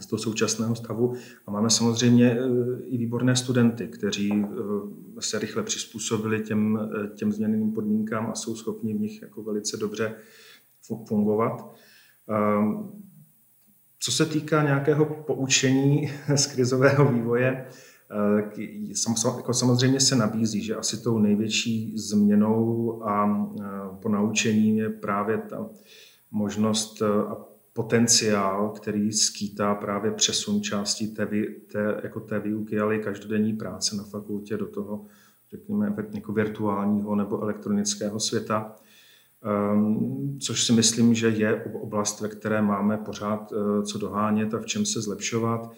z 0.00 0.06
toho 0.06 0.20
současného 0.20 0.74
stavu. 0.74 1.14
A 1.46 1.50
máme 1.50 1.70
samozřejmě 1.70 2.38
eh, 2.40 2.82
i 2.82 2.98
výborné 2.98 3.36
studenty, 3.36 3.88
kteří 3.88 4.44
se 5.20 5.38
rychle 5.38 5.62
přizpůsobili 5.62 6.40
těm, 6.40 6.90
těm 7.14 7.32
změněným 7.32 7.72
podmínkám 7.72 8.30
a 8.30 8.34
jsou 8.34 8.56
schopni 8.56 8.94
v 8.94 9.00
nich 9.00 9.22
jako 9.22 9.42
velice 9.42 9.76
dobře 9.76 10.14
fungovat. 11.08 11.74
Ehm, 12.28 12.92
co 14.00 14.12
se 14.12 14.26
týká 14.26 14.62
nějakého 14.62 15.04
poučení 15.04 16.12
z 16.34 16.46
krizového 16.46 17.12
vývoje, 17.12 17.66
eh, 18.58 19.36
jako 19.36 19.54
samozřejmě 19.54 20.00
se 20.00 20.16
nabízí, 20.16 20.62
že 20.62 20.76
asi 20.76 21.02
tou 21.02 21.18
největší 21.18 21.98
změnou 21.98 23.02
a 23.04 23.46
eh, 23.60 23.64
ponaučením 24.02 24.78
je 24.78 24.88
právě 24.88 25.38
ta 25.38 25.68
možnost 26.30 27.02
eh, 27.02 27.06
a 27.06 27.36
potenciál, 27.72 28.68
který 28.68 29.12
skýtá 29.12 29.74
právě 29.74 30.10
přesun 30.10 30.62
části 30.62 31.06
té, 31.06 31.26
té, 31.72 32.00
jako 32.02 32.20
té 32.20 32.40
výuky, 32.40 32.80
ale 32.80 32.96
i 32.96 32.98
každodenní 32.98 33.52
práce 33.52 33.96
na 33.96 34.04
fakultě 34.04 34.56
do 34.56 34.66
toho, 34.66 35.06
řekněme, 35.50 35.94
jako 36.14 36.32
virtuálního 36.32 37.14
nebo 37.14 37.42
elektronického 37.42 38.20
světa. 38.20 38.76
Ehm, 39.44 40.38
což 40.40 40.64
si 40.64 40.72
myslím, 40.72 41.14
že 41.14 41.28
je 41.28 41.64
oblast, 41.64 42.20
ve 42.20 42.28
které 42.28 42.62
máme 42.62 42.96
pořád 42.96 43.52
eh, 43.52 43.82
co 43.82 43.98
dohánět 43.98 44.54
a 44.54 44.58
v 44.58 44.66
čem 44.66 44.86
se 44.86 45.00
zlepšovat. 45.00 45.72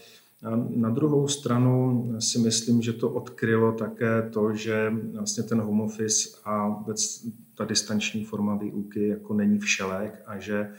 Na 0.68 0.90
druhou 0.90 1.28
stranu 1.28 2.04
si 2.18 2.38
myslím, 2.38 2.82
že 2.82 2.92
to 2.92 3.10
odkrylo 3.10 3.72
také 3.72 4.30
to, 4.32 4.54
že 4.54 4.92
vlastně 5.14 5.42
ten 5.42 5.60
home 5.60 5.80
office 5.80 6.28
a 6.44 6.68
vůbec 6.68 7.26
ta 7.54 7.64
distanční 7.64 8.24
forma 8.24 8.56
výuky 8.56 9.08
jako 9.08 9.34
není 9.34 9.58
všelek 9.58 10.22
a 10.26 10.38
že 10.38 10.58
ehm, 10.60 10.74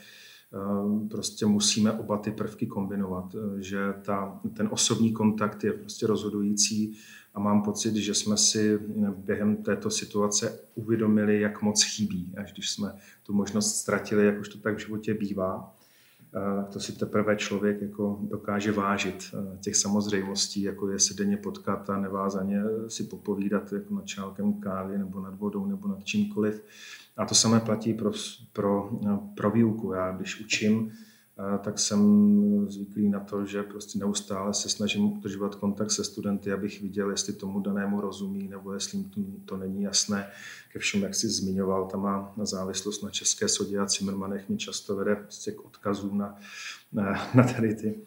prostě 1.09 1.45
musíme 1.45 1.91
oba 1.91 2.17
ty 2.17 2.31
prvky 2.31 2.67
kombinovat, 2.67 3.35
eh, 3.35 3.61
že 3.61 3.93
ta, 4.01 4.39
ten 4.53 4.69
osobní 4.71 5.13
kontakt 5.13 5.63
je 5.63 5.73
prostě 5.73 6.07
rozhodující 6.07 6.97
a 7.33 7.39
mám 7.39 7.61
pocit, 7.61 7.95
že 7.95 8.13
jsme 8.13 8.37
si 8.37 8.79
během 9.17 9.55
této 9.55 9.89
situace 9.89 10.59
uvědomili, 10.75 11.41
jak 11.41 11.61
moc 11.61 11.83
chybí, 11.83 12.33
až 12.37 12.53
když 12.53 12.71
jsme 12.71 12.93
tu 13.23 13.33
možnost 13.33 13.75
ztratili, 13.75 14.25
jak 14.25 14.39
už 14.39 14.49
to 14.49 14.57
tak 14.57 14.75
v 14.75 14.79
životě 14.79 15.13
bývá. 15.13 15.75
To 16.73 16.79
si 16.79 16.91
teprve 16.91 17.35
člověk 17.35 17.81
jako 17.81 18.19
dokáže 18.21 18.71
vážit 18.71 19.35
těch 19.61 19.75
samozřejmostí, 19.75 20.61
jako 20.61 20.89
je 20.89 20.99
se 20.99 21.13
denně 21.13 21.37
potkat 21.37 21.89
a 21.89 21.97
nevázaně 21.97 22.63
si 22.87 23.03
popovídat 23.03 23.73
jako 23.73 23.93
nad 23.93 24.05
čálkem 24.05 24.53
kávy 24.53 24.97
nebo 24.97 25.19
nad 25.19 25.39
vodou 25.39 25.65
nebo 25.65 25.87
nad 25.87 26.03
čímkoliv. 26.03 26.63
A 27.17 27.25
to 27.25 27.35
samé 27.35 27.59
platí 27.59 27.93
pro, 27.93 28.11
pro, 28.53 28.99
pro 29.35 29.51
výuku. 29.51 29.93
Já 29.93 30.11
když 30.11 30.39
učím, 30.39 30.91
tak 31.61 31.79
jsem 31.79 32.01
zvyklý 32.69 33.09
na 33.09 33.19
to, 33.19 33.45
že 33.45 33.63
prostě 33.63 33.99
neustále 33.99 34.53
se 34.53 34.69
snažím 34.69 35.03
udržovat 35.03 35.55
kontakt 35.55 35.91
se 35.91 36.03
studenty, 36.03 36.51
abych 36.51 36.81
viděl, 36.81 37.11
jestli 37.11 37.33
tomu 37.33 37.59
danému 37.59 38.01
rozumí, 38.01 38.47
nebo 38.47 38.73
jestli 38.73 39.03
to, 39.03 39.21
to 39.45 39.57
není 39.57 39.83
jasné. 39.83 40.27
Ke 40.73 40.79
všem, 40.79 41.03
jak 41.03 41.15
jsi 41.15 41.29
zmiňoval, 41.29 41.85
tam 41.85 42.01
má 42.01 42.33
na 42.37 42.45
závislost 42.45 43.03
na 43.03 43.09
české 43.09 43.47
sodě 43.47 43.79
a 43.79 43.85
Cimrmanech 43.85 44.49
mě 44.49 44.57
často 44.57 44.95
vede 44.95 45.15
prostě 45.15 45.51
k 45.51 45.65
odkazům 45.65 46.17
na, 46.17 46.35
na, 46.93 47.31
na 47.35 47.43
tady 47.43 47.75
ty 47.75 48.01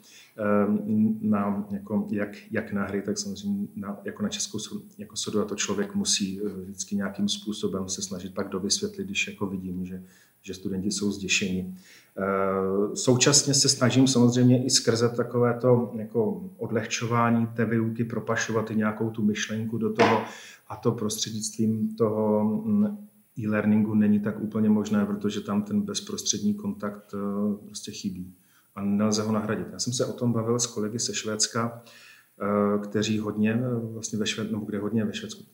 na, 1.21 1.67
jako, 1.71 2.09
jak, 2.11 2.29
jak 2.51 2.73
na 2.73 2.85
hry, 2.85 3.03
tak 3.03 3.19
samozřejmě 3.19 3.69
na, 3.77 4.01
jako 4.05 4.23
na 4.23 4.29
českou 4.29 4.59
jako 4.99 5.17
sodu. 5.17 5.41
A 5.41 5.45
to 5.45 5.55
člověk 5.55 5.95
musí 5.95 6.41
eh, 6.41 6.49
vždycky 6.49 6.97
nějakým 6.97 7.29
způsobem 7.29 7.89
se 7.89 8.03
snažit 8.03 8.35
pak 8.35 8.49
dovysvětlit, 8.49 9.05
když 9.05 9.27
jako 9.27 9.47
vidím, 9.47 9.85
že, 9.85 10.03
že 10.43 10.55
studenti 10.55 10.91
jsou 10.91 11.13
zděšeni. 11.13 11.75
Eh, 12.19 12.97
současně 12.97 13.55
se 13.55 13.69
snažím 13.69 14.07
samozřejmě 14.07 14.65
i 14.65 14.71
skrze 14.71 15.09
takovéto 15.09 15.93
jako 15.95 16.51
odlehčování 16.57 17.47
té 17.47 17.65
výuky 17.65 18.05
propašovat 18.05 18.71
i 18.71 18.77
nějakou 18.77 19.11
tu 19.11 19.23
myšlenku 19.23 19.79
do 19.79 19.93
toho. 19.93 20.23
A 20.69 20.77
to 20.77 20.93
prostřednictvím 20.93 21.97
toho 21.97 22.45
mm, 22.65 23.09
e-learningu 23.39 23.95
není 23.95 24.21
tak 24.21 24.41
úplně 24.41 24.69
možné, 24.69 25.07
protože 25.07 25.41
tam 25.41 25.63
ten 25.63 25.83
bezprostřední 25.83 26.55
kontakt 26.55 27.15
eh, 27.15 27.67
prostě 27.67 27.93
chybí 27.93 28.35
a 28.81 28.85
nelze 28.85 29.23
ho 29.23 29.33
nahradit. 29.33 29.67
Já 29.73 29.79
jsem 29.79 29.93
se 29.93 30.07
o 30.07 30.13
tom 30.13 30.33
bavil 30.33 30.59
s 30.59 30.67
kolegy 30.67 30.99
ze 30.99 31.15
Švédska, 31.15 31.83
eh, 31.85 32.79
kteří 32.79 33.19
hodně 33.19 33.63
vlastně 33.93 34.19
ve 34.19 34.27
Švéd, 34.27 34.51
nebo 34.51 34.65
kde 34.65 34.79
hodně 34.79 35.05
ve 35.05 35.15
Švédsku 35.15 35.45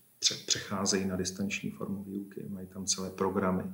přecházejí 0.46 1.06
na 1.06 1.16
distanční 1.16 1.70
formu 1.70 2.04
výuky, 2.04 2.46
mají 2.48 2.66
tam 2.66 2.86
celé 2.86 3.10
programy 3.10 3.64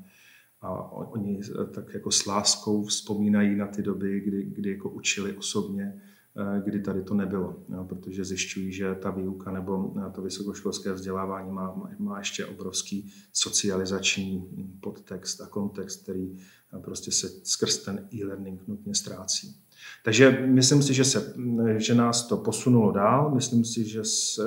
a 0.60 0.92
oni 0.92 1.40
tak 1.70 1.94
jako 1.94 2.10
s 2.10 2.26
láskou 2.26 2.84
vzpomínají 2.84 3.56
na 3.56 3.66
ty 3.66 3.82
doby, 3.82 4.20
kdy, 4.20 4.42
kdy 4.44 4.70
jako 4.70 4.90
učili 4.90 5.36
osobně, 5.36 6.02
eh, 6.36 6.62
kdy 6.64 6.80
tady 6.80 7.02
to 7.02 7.14
nebylo, 7.14 7.56
jo, 7.68 7.84
protože 7.84 8.24
zjišťují, 8.24 8.72
že 8.72 8.94
ta 8.94 9.10
výuka 9.10 9.52
nebo 9.52 9.94
eh, 9.98 10.10
to 10.10 10.22
vysokoškolské 10.22 10.92
vzdělávání 10.92 11.50
má, 11.50 11.90
má 11.98 12.18
ještě 12.18 12.46
obrovský 12.46 13.12
socializační 13.32 14.48
podtext 14.80 15.40
a 15.40 15.46
kontext, 15.46 16.02
který 16.02 16.36
eh, 16.36 16.61
prostě 16.80 17.12
se 17.12 17.28
skrz 17.42 17.78
ten 17.78 18.08
e-learning 18.14 18.68
nutně 18.68 18.94
ztrácí. 18.94 19.56
Takže 20.04 20.30
myslím 20.46 20.82
si, 20.82 20.94
že, 20.94 21.04
se, 21.04 21.34
že 21.76 21.94
nás 21.94 22.26
to 22.26 22.36
posunulo 22.36 22.92
dál, 22.92 23.34
myslím 23.34 23.64
si, 23.64 23.84
že, 23.84 24.02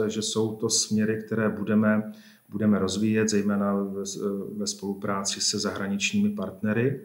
že 0.08 0.22
jsou 0.22 0.56
to 0.56 0.70
směry, 0.70 1.24
které 1.26 1.50
budeme 1.50 2.12
budeme 2.50 2.80
rozvíjet, 2.80 3.30
zejména 3.30 3.76
ve 4.58 4.68
spolupráci 4.68 5.42
se 5.42 5.60
zahraničními 5.60 6.30
partnery 6.30 7.02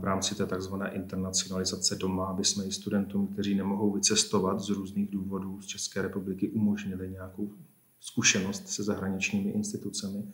v 0.00 0.04
rámci 0.04 0.34
té 0.34 0.46
tzv. 0.46 0.74
internacionalizace 0.92 1.96
doma, 1.96 2.26
aby 2.26 2.44
jsme 2.44 2.64
i 2.64 2.72
studentům, 2.72 3.26
kteří 3.26 3.54
nemohou 3.54 3.92
vycestovat 3.92 4.60
z 4.60 4.68
různých 4.68 5.10
důvodů 5.10 5.60
z 5.60 5.66
České 5.66 6.02
republiky, 6.02 6.48
umožnili 6.48 7.10
nějakou 7.10 7.52
zkušenost 8.00 8.68
se 8.68 8.82
zahraničními 8.82 9.50
institucemi 9.50 10.24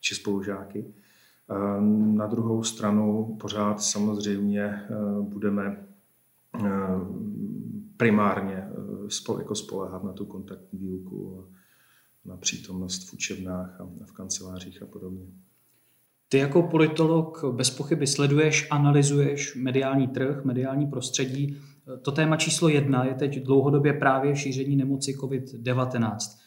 či 0.00 0.14
spolužáky. 0.14 0.84
Na 1.90 2.26
druhou 2.26 2.62
stranu 2.62 3.36
pořád 3.40 3.82
samozřejmě 3.82 4.62
e, 4.62 4.86
budeme 5.20 5.64
e, 5.66 5.80
primárně 7.96 8.68
jako 9.38 9.54
spolehat 9.54 10.04
na 10.04 10.12
tu 10.12 10.26
kontaktní 10.26 10.78
výuku 10.78 11.44
na 12.24 12.36
přítomnost 12.36 13.10
v 13.10 13.12
učebnách 13.12 13.80
a 13.80 13.88
v 14.06 14.12
kancelářích 14.12 14.82
a 14.82 14.86
podobně. 14.86 15.26
Ty 16.28 16.38
jako 16.38 16.62
politolog 16.62 17.44
bez 17.52 17.70
pochyby 17.70 18.06
sleduješ, 18.06 18.68
analyzuješ 18.70 19.54
mediální 19.56 20.08
trh, 20.08 20.44
mediální 20.44 20.86
prostředí. 20.86 21.56
To 22.02 22.12
téma 22.12 22.36
číslo 22.36 22.68
jedna 22.68 23.04
je 23.04 23.14
teď 23.14 23.42
dlouhodobě 23.42 23.92
právě 23.92 24.36
šíření 24.36 24.76
nemoci 24.76 25.12
COVID-19. 25.12 26.37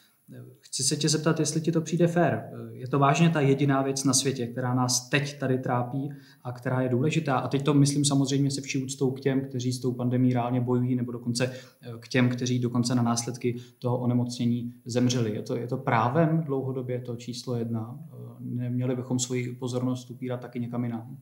Chci 0.59 0.83
se 0.83 0.95
tě 0.95 1.09
zeptat, 1.09 1.39
jestli 1.39 1.61
ti 1.61 1.71
to 1.71 1.81
přijde 1.81 2.07
fér. 2.07 2.50
Je 2.71 2.88
to 2.88 3.00
vážně 3.00 3.29
ta 3.29 3.41
jediná 3.41 3.81
věc 3.81 4.03
na 4.03 4.13
světě, 4.13 4.47
která 4.47 4.73
nás 4.73 5.09
teď 5.09 5.39
tady 5.39 5.57
trápí 5.57 6.09
a 6.43 6.51
která 6.51 6.81
je 6.81 6.89
důležitá. 6.89 7.38
A 7.38 7.47
teď 7.47 7.63
to 7.63 7.73
myslím 7.73 8.05
samozřejmě 8.05 8.51
se 8.51 8.61
vší 8.61 8.83
úctou 8.83 9.11
k 9.11 9.19
těm, 9.19 9.41
kteří 9.41 9.73
s 9.73 9.79
tou 9.79 9.93
pandemí 9.93 10.33
reálně 10.33 10.61
bojují, 10.61 10.95
nebo 10.95 11.11
dokonce 11.11 11.45
eh, 11.45 11.91
k 12.00 12.07
těm, 12.07 12.29
kteří 12.29 12.59
dokonce 12.59 12.95
na 12.95 13.03
následky 13.03 13.55
toho 13.79 13.97
onemocnění 13.97 14.73
zemřeli. 14.85 15.35
Je 15.35 15.41
to, 15.41 15.55
je 15.55 15.67
to 15.67 15.77
právem 15.77 16.43
dlouhodobě 16.43 17.01
to 17.01 17.15
číslo 17.15 17.55
jedna? 17.55 18.00
Eh, 18.13 18.15
neměli 18.39 18.95
bychom 18.95 19.19
svoji 19.19 19.55
pozornost 19.55 20.11
upírat 20.11 20.39
taky 20.39 20.59
někam 20.59 20.83
jinam? 20.83 21.17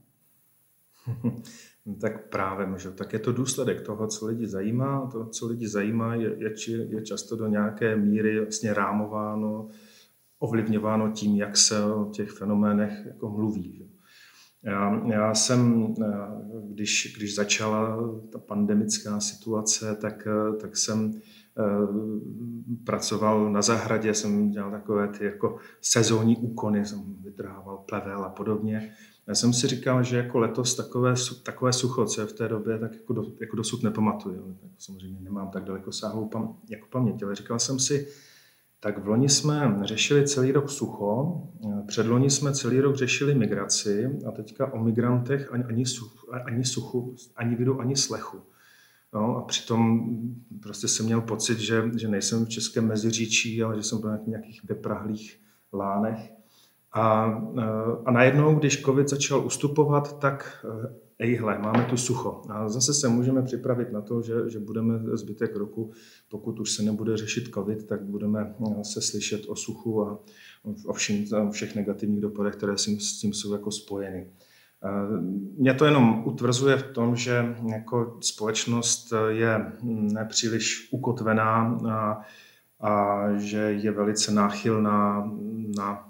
No 1.90 1.96
tak 1.96 2.30
právě, 2.30 2.68
že? 2.78 2.92
tak 2.92 3.14
je 3.14 3.20
to 3.20 3.32
důsledek 3.32 3.82
toho, 3.82 4.08
co 4.08 4.28
lidi 4.28 4.48
zajímá. 4.48 5.10
To, 5.12 5.26
co 5.26 5.48
lidi 5.48 5.68
zajímá, 5.68 6.16
je, 6.16 6.36
je, 6.38 6.54
je 6.90 7.02
často 7.02 7.36
do 7.36 7.48
nějaké 7.48 7.96
míry 7.96 8.40
vlastně 8.40 8.74
rámováno, 8.74 9.68
ovlivňováno 10.40 11.12
tím, 11.12 11.36
jak 11.36 11.58
se 11.58 11.84
o 11.84 12.06
těch 12.06 12.32
fenoménech 12.32 13.06
jako 13.06 13.30
mluví. 13.30 13.76
Že? 13.78 13.84
Já, 14.64 15.02
já 15.06 15.34
jsem, 15.34 15.94
eh, 16.02 16.06
když, 16.74 17.16
když 17.18 17.36
začala 17.36 17.98
ta 18.32 18.40
pandemická 18.40 19.20
situace, 19.20 19.98
tak, 20.02 20.28
eh, 20.28 20.58
tak 20.58 20.78
jsem 20.78 21.14
eh, 21.14 21.64
pracoval 22.86 23.52
na 23.52 23.62
zahradě, 23.62 24.14
jsem 24.14 24.50
dělal 24.50 24.72
takové 24.72 25.08
ty 25.08 25.26
jako 25.26 25.58
sezónní 25.82 26.38
úkony, 26.38 26.86
jsem 26.86 27.16
vytrhával 27.22 27.78
plevel 27.78 28.24
a 28.24 28.30
podobně. 28.30 28.94
Já 29.30 29.36
jsem 29.36 29.54
si 29.54 29.68
říkal, 29.68 30.04
že 30.04 30.18
jako 30.18 30.40
letos 30.40 30.76
takové, 30.76 31.14
takové 31.44 31.74
sucho, 31.74 32.06
co 32.06 32.22
je 32.22 32.28
v 32.28 32.34
té 32.34 32.48
době, 32.48 32.80
tak 32.80 32.94
jako, 32.94 33.14
do, 33.14 33.24
jako 33.40 33.56
dosud 33.56 33.84
nepamatuju. 33.84 34.58
Tak 34.62 34.72
samozřejmě 34.78 35.20
nemám 35.22 35.50
tak 35.50 35.64
daleko 35.64 35.92
sáhlou 35.92 36.28
pam, 36.28 36.58
jako 36.70 36.88
paměť, 36.92 37.24
ale 37.24 37.36
říkal 37.36 37.60
jsem 37.60 37.80
si, 37.80 38.08
tak 38.80 39.04
v 39.04 39.08
loni 39.08 39.30
jsme 39.30 39.80
řešili 39.84 40.28
celý 40.28 40.52
rok 40.52 40.70
sucho, 40.70 41.42
předloni 41.88 42.30
jsme 42.30 42.54
celý 42.54 42.80
rok 42.80 42.96
řešili 42.96 43.36
migraci 43.36 44.20
a 44.28 44.32
teďka 44.32 44.74
o 44.74 44.84
migrantech 44.84 45.54
ani, 45.54 45.64
ani, 45.64 45.86
suchu, 45.86 46.36
ani 46.46 46.66
suchu, 46.66 47.16
ani 47.36 47.56
vidu, 47.56 47.82
ani 47.82 47.96
slechu. 47.96 48.38
No, 49.14 49.38
a 49.38 49.42
přitom 49.42 50.10
prostě 50.62 50.88
jsem 50.88 51.06
měl 51.06 51.22
pocit, 51.22 51.60
že, 51.60 51.84
že 51.98 52.08
nejsem 52.08 52.46
v 52.46 52.50
Českém 52.50 52.88
meziříčí, 52.88 53.64
ale 53.64 53.76
že 53.76 53.84
jsem 53.84 54.02
byl 54.02 54.10
na 54.10 54.20
nějakých 54.28 54.66
beprahlých 54.66 55.42
lánech. 55.74 56.39
A, 56.94 57.24
a 58.06 58.12
najednou, 58.12 58.56
když 58.56 58.82
covid 58.82 59.10
začal 59.10 59.46
ustupovat, 59.46 60.20
tak 60.20 60.66
ejhle, 61.20 61.60
máme 61.60 61.86
tu 61.86 61.98
sucho. 61.98 62.42
A 62.50 62.70
zase 62.70 62.94
se 62.94 63.10
můžeme 63.10 63.42
připravit 63.42 63.92
na 63.92 64.02
to, 64.02 64.22
že, 64.22 64.34
že 64.48 64.60
budeme 64.60 65.00
zbytek 65.18 65.56
roku, 65.56 65.92
pokud 66.30 66.60
už 66.60 66.72
se 66.72 66.84
nebude 66.84 67.18
řešit 67.18 67.54
covid, 67.54 67.88
tak 67.88 68.02
budeme 68.02 68.56
se 68.84 69.02
slyšet 69.02 69.42
o 69.48 69.56
suchu 69.56 70.08
a 70.08 70.20
o 70.86 70.94
všem, 70.94 71.26
všech 71.52 71.76
negativních 71.76 72.22
dopadech, 72.22 72.56
které 72.56 72.78
s 72.78 73.20
tím 73.20 73.34
jsou 73.34 73.54
jako 73.54 73.72
spojeny. 73.72 74.28
Mě 75.58 75.74
to 75.74 75.86
jenom 75.86 76.24
utvrzuje 76.26 76.78
v 76.78 76.84
tom, 76.84 77.16
že 77.16 77.56
jako 77.72 78.18
společnost 78.22 79.14
je 79.28 79.72
nepříliš 80.14 80.90
ukotvená 80.92 81.78
a, 81.92 82.22
a 82.80 83.26
že 83.38 83.58
je 83.58 83.92
velice 83.92 84.32
náchylná 84.32 85.20
na, 85.20 85.32
na 85.78 86.09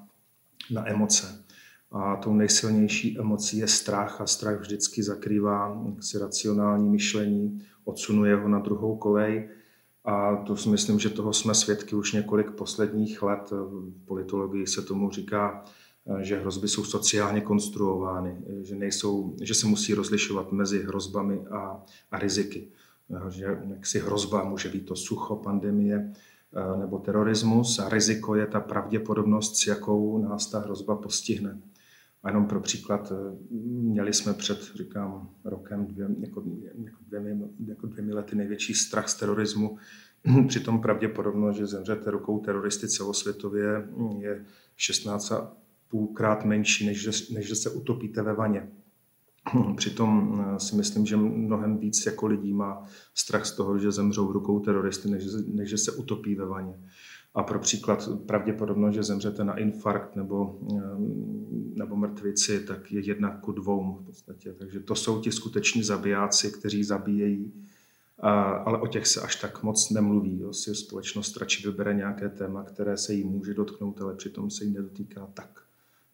emoce. 0.77 1.45
A 1.91 2.15
tou 2.15 2.33
nejsilnější 2.33 3.19
emocí 3.19 3.57
je 3.57 3.67
strach 3.67 4.21
a 4.21 4.27
strach 4.27 4.59
vždycky 4.59 5.03
zakrývá 5.03 5.83
si 5.99 6.19
racionální 6.19 6.89
myšlení, 6.89 7.63
odsunuje 7.83 8.35
ho 8.35 8.47
na 8.47 8.59
druhou 8.59 8.97
kolej. 8.97 9.49
A 10.05 10.35
to 10.35 10.57
si 10.57 10.69
myslím, 10.69 10.99
že 10.99 11.09
toho 11.09 11.33
jsme 11.33 11.55
svědky 11.55 11.95
už 11.95 12.13
několik 12.13 12.51
posledních 12.51 13.23
let. 13.23 13.51
V 13.51 14.05
politologii 14.05 14.67
se 14.67 14.81
tomu 14.81 15.11
říká, 15.11 15.65
že 16.19 16.39
hrozby 16.39 16.67
jsou 16.67 16.83
sociálně 16.83 17.41
konstruovány, 17.41 18.37
že, 18.61 18.75
nejsou, 18.75 19.35
že 19.41 19.53
se 19.53 19.67
musí 19.67 19.93
rozlišovat 19.93 20.51
mezi 20.51 20.83
hrozbami 20.83 21.39
a, 21.51 21.83
a 22.11 22.19
riziky. 22.19 22.67
Že 23.29 23.59
si 23.83 23.99
hrozba 23.99 24.43
může 24.43 24.69
být 24.69 24.85
to 24.85 24.95
sucho, 24.95 25.35
pandemie 25.35 26.13
nebo 26.79 26.99
terorismus 26.99 27.79
a 27.79 27.89
riziko 27.89 28.35
je 28.35 28.47
ta 28.47 28.59
pravděpodobnost, 28.59 29.57
s 29.57 29.67
jakou 29.67 30.17
nás 30.17 30.47
ta 30.47 30.59
hrozba 30.59 30.95
postihne. 30.95 31.59
A 32.23 32.29
jenom 32.29 32.47
pro 32.47 32.59
příklad, 32.59 33.11
eh, 33.11 33.37
měli 33.69 34.13
jsme 34.13 34.33
před, 34.33 34.71
říkám, 34.75 35.29
rokem, 35.43 35.85
dvě, 35.85 36.07
jako, 36.19 36.43
jako, 36.83 36.97
dvěmi, 37.07 37.49
jako 37.65 37.87
dvěmi 37.87 38.13
lety 38.13 38.35
největší 38.35 38.73
strach 38.73 39.09
z 39.09 39.15
terorismu. 39.15 39.77
Přitom 40.47 40.81
pravděpodobnost, 40.81 41.57
že 41.57 41.67
zemřete 41.67 42.11
rukou 42.11 42.39
teroristy 42.39 42.87
celosvětově, 42.87 43.89
je 44.19 44.45
16 44.75 45.33
půlkrát 45.87 46.45
menší, 46.45 46.85
než 46.85 47.29
než 47.29 47.47
že 47.47 47.55
se 47.55 47.69
utopíte 47.69 48.21
ve 48.21 48.33
vaně. 48.33 48.71
Přitom 49.75 50.43
eh, 50.55 50.59
si 50.59 50.75
myslím, 50.75 51.05
že 51.05 51.17
mnohem 51.17 51.77
víc 51.77 52.05
jako 52.05 52.27
lidí 52.27 52.53
má 52.53 52.83
strach 53.15 53.45
z 53.45 53.55
toho, 53.55 53.77
že 53.79 53.91
zemřou 53.91 54.31
rukou 54.31 54.59
teroristy, 54.59 55.09
než, 55.09 55.23
než 55.47 55.69
že 55.69 55.77
se 55.77 55.91
utopí 55.91 56.35
ve 56.35 56.45
vaně. 56.45 56.73
A 57.33 57.43
pro 57.43 57.59
příklad 57.59 58.09
pravděpodobnost, 58.25 58.95
že 58.95 59.03
zemřete 59.03 59.43
na 59.43 59.57
infarkt 59.57 60.15
nebo, 60.15 60.59
ehm, 60.71 61.73
nebo 61.75 61.95
mrtvici, 61.95 62.59
tak 62.59 62.91
je 62.91 63.01
jedna 63.01 63.37
ku 63.37 63.51
dvou 63.51 63.99
v 64.01 64.05
podstatě. 64.05 64.53
Takže 64.53 64.79
to 64.79 64.95
jsou 64.95 65.21
ti 65.21 65.31
skuteční 65.31 65.83
zabijáci, 65.83 66.51
kteří 66.51 66.83
zabíjejí, 66.83 67.53
ale 68.65 68.79
o 68.79 68.87
těch 68.87 69.07
se 69.07 69.21
až 69.21 69.35
tak 69.35 69.63
moc 69.63 69.89
nemluví. 69.89 70.39
Jo. 70.39 70.53
Si 70.53 70.75
společnost 70.75 71.37
radši 71.37 71.67
vybere 71.67 71.93
nějaké 71.93 72.29
téma, 72.29 72.63
které 72.63 72.97
se 72.97 73.13
jí 73.13 73.23
může 73.23 73.53
dotknout, 73.53 74.01
ale 74.01 74.15
přitom 74.15 74.49
se 74.49 74.63
jí 74.63 74.73
nedotýká 74.73 75.27
tak, 75.33 75.61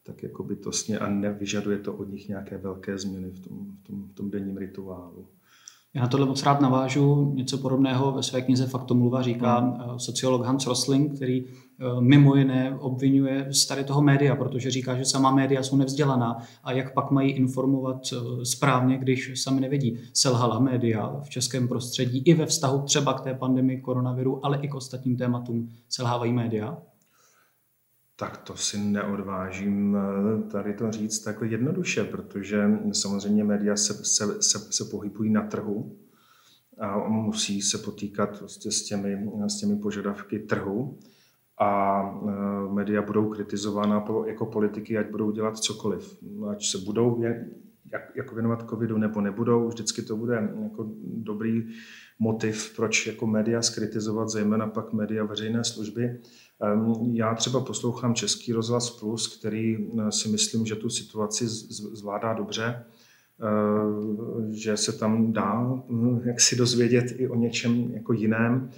tak 0.06 0.24
jako 0.24 0.44
bytostně 0.44 1.00
a 1.00 1.10
nevyžaduje 1.10 1.78
to 1.78 1.94
od 1.94 2.12
nich 2.12 2.30
nějaké 2.30 2.58
velké 2.58 2.98
změny 2.98 3.32
v 3.32 3.40
tom, 3.40 3.72
v 3.84 3.88
tom, 3.88 4.08
v 4.08 4.14
tom 4.14 4.30
denním 4.30 4.58
rituálu. 4.58 5.28
Já 5.96 6.02
na 6.02 6.08
tohle 6.08 6.26
moc 6.26 6.44
rád 6.44 6.62
navážu. 6.62 7.32
Něco 7.36 7.58
podobného 7.58 8.12
ve 8.12 8.24
své 8.24 8.42
knize 8.42 8.68
Faktomluva 8.68 9.22
říká 9.22 9.60
hmm. 9.60 10.00
sociolog 10.00 10.46
Hans 10.46 10.68
Rosling, 10.68 11.16
který 11.16 11.46
eh, 11.46 11.84
mimo 12.00 12.36
jiné 12.36 12.78
obvinuje 12.80 13.48
z 13.52 13.66
tady 13.66 13.84
toho 13.84 14.02
média, 14.02 14.36
protože 14.36 14.72
říká, 14.72 14.96
že 14.96 15.06
sama 15.06 15.32
média 15.32 15.64
jsou 15.64 15.76
nevzdělaná 15.76 16.38
a 16.64 16.72
jak 16.72 16.94
pak 16.94 17.12
mají 17.12 17.32
informovat 17.32 17.98
eh, 18.14 18.46
správně, 18.46 18.98
když 18.98 19.42
sami 19.42 19.62
nevědí. 19.62 20.00
Selhala 20.14 20.60
média 20.60 21.20
v 21.24 21.30
českém 21.30 21.68
prostředí 21.68 22.20
i 22.26 22.34
ve 22.34 22.46
vztahu 22.46 22.82
třeba 22.82 23.14
k 23.14 23.22
té 23.22 23.34
pandemii 23.34 23.82
koronaviru, 23.82 24.46
ale 24.46 24.60
i 24.62 24.68
k 24.68 24.76
ostatním 24.76 25.18
tématům. 25.18 25.70
Selhávají 25.90 26.34
média? 26.34 26.78
Tak 28.16 28.38
to 28.38 28.56
si 28.56 28.78
neodvážím 28.78 29.98
eh, 29.98 30.50
tady 30.52 30.74
to 30.74 30.92
říct 30.92 31.20
takhle 31.20 31.48
jednoduše, 31.48 32.04
protože 32.04 32.70
samozřejmě 32.92 33.44
média 33.44 33.76
se, 33.76 33.94
se, 33.94 34.42
se, 34.42 34.60
se 34.60 34.86
pohybují 34.92 35.32
na 35.32 35.42
trhu 35.42 35.98
a 36.80 37.08
musí 37.08 37.62
se 37.62 37.78
potýkat 37.78 38.40
prostě 38.40 38.72
s, 38.72 38.84
těmi, 38.84 39.30
s 39.48 39.60
těmi 39.60 39.76
požadavky 39.76 40.40
trhu 40.40 41.00
a 41.60 42.02
eh, 42.30 42.74
média 42.74 43.02
budou 43.02 43.30
kritizována 43.30 44.06
jako 44.26 44.46
politiky, 44.46 44.98
ať 44.98 45.10
budou 45.10 45.32
dělat 45.32 45.58
cokoliv. 45.58 46.18
Ať 46.52 46.66
se 46.66 46.78
budou 46.78 47.22
jak, 47.92 48.16
jako 48.16 48.36
věnovat 48.36 48.70
covidu 48.70 48.98
nebo 48.98 49.22
nebudou, 49.22 49.68
vždycky 49.68 50.02
to 50.02 50.18
bude 50.18 50.50
jako 50.64 50.90
dobrý 51.04 51.70
motiv, 52.20 52.76
proč 52.76 53.08
jako 53.08 53.28
média 53.28 53.62
skritizovat, 53.62 54.30
zejména 54.30 54.68
pak 54.68 54.94
média 54.94 55.24
veřejné 55.24 55.64
služby. 55.64 56.20
Já 57.12 57.36
třeba 57.36 57.60
poslouchám 57.62 58.16
Český 58.16 58.54
rozhlas 58.54 58.90
Plus, 58.90 59.38
který 59.38 59.78
eh, 59.78 60.12
si 60.12 60.30
myslím, 60.30 60.66
že 60.66 60.76
tu 60.76 60.90
situaci 60.90 61.48
zvládá 61.48 62.34
dobře, 62.34 62.86
eh, 62.86 64.54
že 64.54 64.78
se 64.78 64.92
tam 64.92 65.34
dá 65.34 65.84
hm, 65.90 66.22
jak 66.26 66.42
si 66.42 66.56
dozvědět 66.56 67.06
i 67.18 67.28
o 67.28 67.36
něčem 67.36 67.92
jako 67.92 68.14
jiném. 68.14 68.70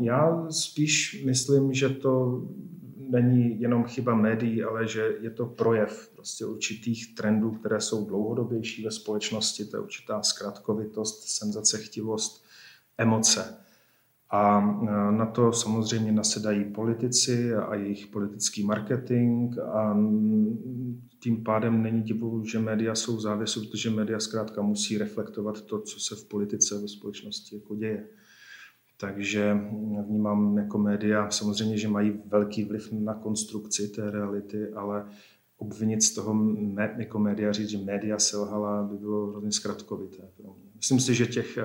Já 0.00 0.46
spíš 0.50 1.22
myslím, 1.26 1.74
že 1.74 1.88
to 1.88 2.42
není 3.10 3.60
jenom 3.60 3.84
chyba 3.84 4.14
médií, 4.14 4.62
ale 4.62 4.88
že 4.88 5.16
je 5.20 5.30
to 5.30 5.46
projev 5.46 6.10
prostě 6.14 6.44
určitých 6.44 7.14
trendů, 7.14 7.50
které 7.50 7.80
jsou 7.80 8.04
dlouhodobější 8.04 8.84
ve 8.84 8.90
společnosti. 8.90 9.64
To 9.64 9.76
je 9.76 9.80
určitá 9.80 10.22
zkratkovitost, 10.22 11.28
senzacechtivost, 11.28 12.44
emoce. 12.98 13.56
A 14.30 14.60
e, 14.82 15.12
na 15.12 15.26
to 15.26 15.52
samozřejmě 15.52 16.12
nasedají 16.12 16.64
politici 16.64 17.54
a 17.54 17.74
jejich 17.74 18.06
politický 18.06 18.64
marketing 18.64 19.58
a 19.58 19.96
tím 21.20 21.44
pádem 21.44 21.82
není 21.82 22.02
divu, 22.02 22.44
že 22.44 22.58
média 22.58 22.94
jsou 22.94 23.20
závěsu, 23.20 23.60
protože 23.60 23.90
média 23.90 24.20
zkrátka 24.20 24.62
musí 24.62 24.98
reflektovat 24.98 25.62
to, 25.62 25.80
co 25.80 26.00
se 26.00 26.14
v 26.14 26.28
politice 26.28 26.78
ve 26.78 26.88
společnosti 26.88 27.56
jako 27.56 27.76
děje. 27.76 28.08
Takže 29.00 29.60
vnímám 30.06 30.58
jako 30.58 30.78
média, 30.78 31.30
samozřejmě, 31.30 31.78
že 31.78 31.88
mají 31.88 32.22
velký 32.26 32.64
vliv 32.64 32.92
na 32.92 33.14
konstrukci 33.14 33.88
té 33.88 34.10
reality, 34.10 34.68
ale 34.68 35.04
obvinit 35.56 36.02
z 36.02 36.14
toho 36.14 36.36
jako 36.98 37.18
média, 37.18 37.52
říct, 37.52 37.68
že 37.68 37.78
média 37.78 38.18
selhala, 38.18 38.82
by 38.82 38.96
bylo 38.96 39.26
hrozně 39.26 39.52
zkratkovité. 39.52 40.28
Myslím 40.76 41.00
si, 41.00 41.14
že 41.14 41.26
těch 41.26 41.58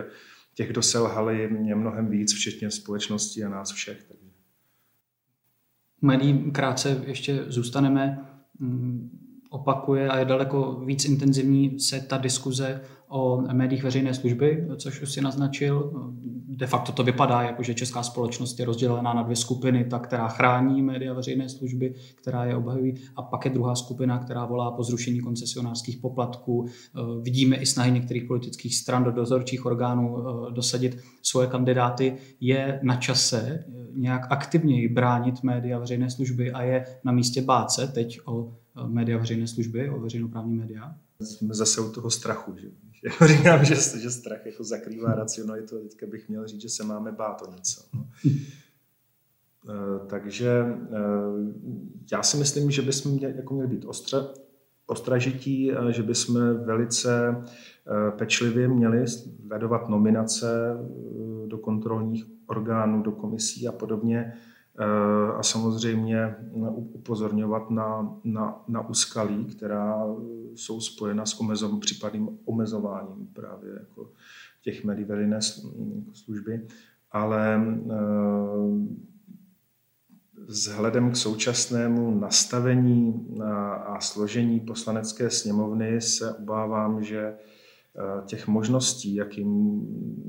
těch, 0.56 0.70
kdo 0.70 0.82
selhali, 0.82 1.50
je 1.66 1.76
mnohem 1.76 2.10
víc, 2.10 2.34
včetně 2.34 2.72
společnosti 2.72 3.44
a 3.44 3.50
nás 3.50 3.72
všech. 3.72 4.04
Takže. 4.04 4.26
krátce 6.52 7.04
ještě 7.08 7.44
zůstaneme. 7.48 8.26
Mm, 8.60 9.20
opakuje 9.50 10.10
a 10.10 10.20
je 10.20 10.26
daleko 10.26 10.82
víc 10.86 11.06
intenzivní 11.06 11.80
se 11.80 12.02
ta 12.02 12.18
diskuze 12.18 12.82
o 13.08 13.42
médiích 13.54 13.84
veřejné 13.84 14.14
služby, 14.14 14.68
což 14.78 15.02
už 15.02 15.12
si 15.12 15.22
naznačil. 15.22 15.92
De 16.58 16.68
facto 16.68 16.92
to 16.92 17.04
vypadá, 17.04 17.42
jako 17.42 17.64
že 17.64 17.74
česká 17.74 18.04
společnost 18.04 18.60
je 18.60 18.66
rozdělená 18.66 19.14
na 19.14 19.24
dvě 19.24 19.36
skupiny, 19.36 19.86
ta, 19.86 20.00
která 20.00 20.28
chrání 20.28 20.82
média 20.82 21.14
veřejné 21.14 21.50
služby, 21.50 21.94
která 22.16 22.46
je 22.46 22.56
obhajují, 22.56 22.96
a 23.16 23.22
pak 23.22 23.46
je 23.46 23.52
druhá 23.52 23.76
skupina, 23.76 24.20
která 24.20 24.46
volá 24.46 24.72
po 24.72 24.84
zrušení 24.84 25.20
koncesionářských 25.20 25.98
poplatků. 25.98 26.66
Vidíme 27.22 27.56
i 27.56 27.66
snahy 27.66 27.92
některých 27.92 28.24
politických 28.24 28.76
stran 28.76 29.04
do 29.04 29.12
dozorčích 29.12 29.66
orgánů 29.66 30.18
eh, 30.18 30.52
dosadit 30.52 30.98
svoje 31.22 31.48
kandidáty. 31.48 32.18
Je 32.40 32.80
na 32.84 32.96
čase 32.96 33.66
nějak 33.96 34.32
aktivněji 34.32 34.90
bránit 34.90 35.44
média 35.44 35.80
veřejné 35.80 36.10
služby 36.10 36.52
a 36.52 36.62
je 36.62 36.86
na 37.04 37.12
místě 37.12 37.42
bát 37.42 37.72
se 37.72 37.88
teď 37.88 38.20
o 38.26 38.54
eh, 38.78 38.88
média 38.88 39.18
veřejné 39.18 39.48
služby, 39.48 39.90
o 39.90 40.00
veřejnoprávní 40.00 40.56
média? 40.56 40.96
Jsme 41.22 41.54
zase 41.54 41.82
u 41.82 41.92
toho 41.92 42.10
strachu. 42.10 42.56
Že? 42.58 42.68
Jako 43.06 43.28
říkám, 43.28 43.66
že, 43.66 43.76
že 43.76 44.12
strach 44.12 44.46
jako 44.46 44.64
zakrývá 44.64 45.16
racionalitu 45.16 45.78
a 45.78 45.80
teďka 45.80 46.06
bych 46.06 46.30
měl 46.30 46.48
říct, 46.48 46.62
že 46.62 46.70
se 46.70 46.84
máme 46.84 47.12
bát 47.12 47.42
o 47.42 47.52
něco. 47.52 47.82
No. 47.94 48.08
Eh, 49.70 50.08
takže 50.08 50.50
eh, 50.50 50.96
já 52.12 52.24
si 52.24 52.38
myslím, 52.38 52.72
že 52.72 52.82
bychom 52.82 53.12
měli, 53.12 53.34
jako 53.38 53.54
měli 53.54 53.70
být 53.70 53.86
ostra, 53.86 54.28
ostražití, 54.88 55.72
že 55.90 56.04
bychom 56.04 56.64
velice 56.66 57.44
pečlivě 58.18 58.68
měli 58.68 59.08
sledovat 59.08 59.90
nominace 59.90 60.78
do 61.48 61.58
kontrolních 61.58 62.26
orgánů, 62.48 63.04
do 63.04 63.12
komisí 63.12 63.68
a 63.68 63.72
podobně, 63.72 64.34
a 65.38 65.44
samozřejmě 65.44 66.36
upozorňovat 66.94 67.70
na, 67.70 68.16
na, 68.24 68.64
na 68.68 68.90
úskalí, 68.90 69.46
která 69.46 70.06
jsou 70.56 70.82
spojena 70.82 71.26
s 71.26 71.40
omezom, 71.40 71.80
případným 71.80 72.30
omezováním 72.46 73.28
právě 73.34 73.72
jako 73.80 74.10
těch 74.62 74.84
médií 74.84 75.06
veřejné 75.06 75.40
služby. 76.14 76.68
Ale 77.12 77.62
vzhledem 80.48 81.12
k 81.12 81.16
současnému 81.16 82.20
nastavení 82.20 83.28
a 83.86 84.00
složení 84.00 84.60
poslanecké 84.60 85.30
sněmovny 85.30 86.02
se 86.02 86.34
obávám, 86.34 87.04
že 87.04 87.34
těch 88.26 88.48
možností, 88.48 89.16
jakým 89.16 89.82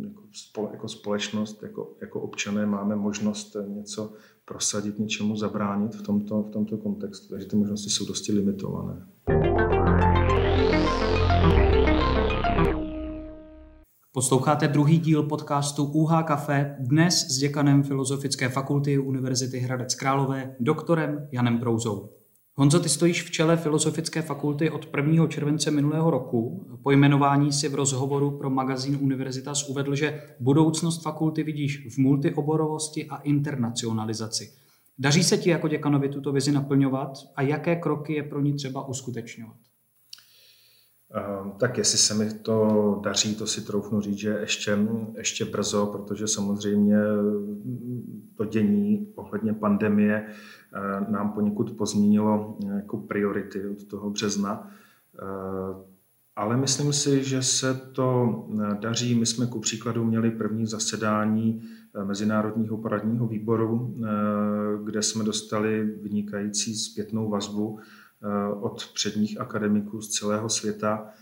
jako, 0.05 0.69
jako 0.73 0.89
společnost, 0.89 1.63
jako, 1.63 1.97
jako 2.01 2.21
občané 2.21 2.67
máme 2.67 2.97
možnost 2.97 3.57
něco 3.69 4.13
prosadit, 4.45 4.99
něčemu 4.99 5.37
zabránit 5.37 5.95
v 5.95 6.03
tomto, 6.03 6.43
v 6.43 6.51
tomto 6.51 6.79
kontextu. 6.79 7.29
Takže 7.29 7.47
ty 7.47 7.57
možnosti 7.57 7.91
jsou 7.91 8.07
dosti 8.07 8.33
limitované. 8.33 9.07
Posloucháte 14.13 14.69
druhý 14.69 14.99
díl 14.99 15.23
podcastu 15.23 15.85
UH 15.85 16.23
Café, 16.23 16.77
dnes 16.81 17.27
s 17.29 17.39
děkanem 17.39 17.83
Filozofické 17.83 18.49
fakulty 18.49 18.99
Univerzity 18.99 19.59
Hradec 19.59 19.95
Králové, 19.95 20.57
doktorem 20.61 21.29
Janem 21.33 21.59
Brouzou. 21.59 22.16
Honzo, 22.59 22.81
ty 22.81 22.89
stojíš 22.89 23.23
v 23.23 23.31
čele 23.31 23.57
Filozofické 23.57 24.23
fakulty 24.23 24.71
od 24.71 24.89
1. 24.97 25.27
července 25.27 25.71
minulého 25.71 26.11
roku. 26.11 26.67
Po 26.83 26.91
jmenování 26.91 27.53
si 27.53 27.69
v 27.69 27.75
rozhovoru 27.75 28.39
pro 28.39 28.51
magazín 28.51 28.99
Univerzitas 29.01 29.69
uvedl, 29.69 29.95
že 29.95 30.23
budoucnost 30.41 31.03
fakulty 31.03 31.43
vidíš 31.43 31.87
v 31.95 31.99
multioborovosti 31.99 33.07
a 33.07 33.17
internacionalizaci. 33.17 34.53
Daří 34.99 35.25
se 35.25 35.39
ti 35.39 35.51
jako 35.51 35.69
děkanovi 35.69 36.09
tuto 36.09 36.33
vizi 36.33 36.53
naplňovat 36.53 37.13
a 37.37 37.43
jaké 37.43 37.77
kroky 37.77 38.15
je 38.15 38.23
pro 38.23 38.41
ní 38.41 38.53
třeba 38.55 38.89
uskutečňovat? 38.89 39.57
Ehm, 41.15 41.53
tak 41.61 41.79
jestli 41.79 41.99
se 41.99 42.15
mi 42.15 42.35
to 42.35 43.01
daří, 43.05 43.35
to 43.35 43.47
si 43.47 43.67
troufnu 43.67 44.01
říct, 44.01 44.19
že 44.19 44.29
ještě, 44.41 44.79
ještě 45.17 45.45
brzo, 45.45 45.87
protože 45.87 46.29
samozřejmě 46.29 46.97
to 48.37 48.45
dění 48.45 49.13
ohledně 49.15 49.53
pandemie 49.53 50.27
eh, 50.27 51.11
nám 51.11 51.33
poněkud 51.33 51.71
pozměnilo 51.71 52.59
jako 52.77 52.97
priority 52.97 53.67
od 53.67 53.85
toho 53.85 54.11
března. 54.11 54.71
Ehm, 55.23 55.83
ale 56.37 56.57
myslím 56.57 56.93
si, 56.93 57.25
že 57.25 57.43
se 57.43 57.75
to 57.75 58.39
eh, 58.53 58.77
daří. 58.81 59.15
My 59.15 59.27
jsme 59.27 59.47
ku 59.47 59.61
příkladu 59.61 60.05
měli 60.05 60.31
první 60.31 60.67
zasedání 60.67 61.63
eh, 61.95 62.05
Mezinárodního 62.05 62.77
poradního 62.77 63.27
výboru, 63.27 63.97
kde 64.85 65.03
jsme 65.03 65.25
dostali 65.25 65.85
vynikající 65.85 66.75
zpětnou 66.75 67.31
vazbu 67.31 67.79
Eh, 68.23 68.55
od 68.61 68.87
předních 68.95 69.41
akademiků 69.41 70.03
z 70.03 70.09
celého 70.09 70.49
světa, 70.49 71.07
eh, 71.09 71.13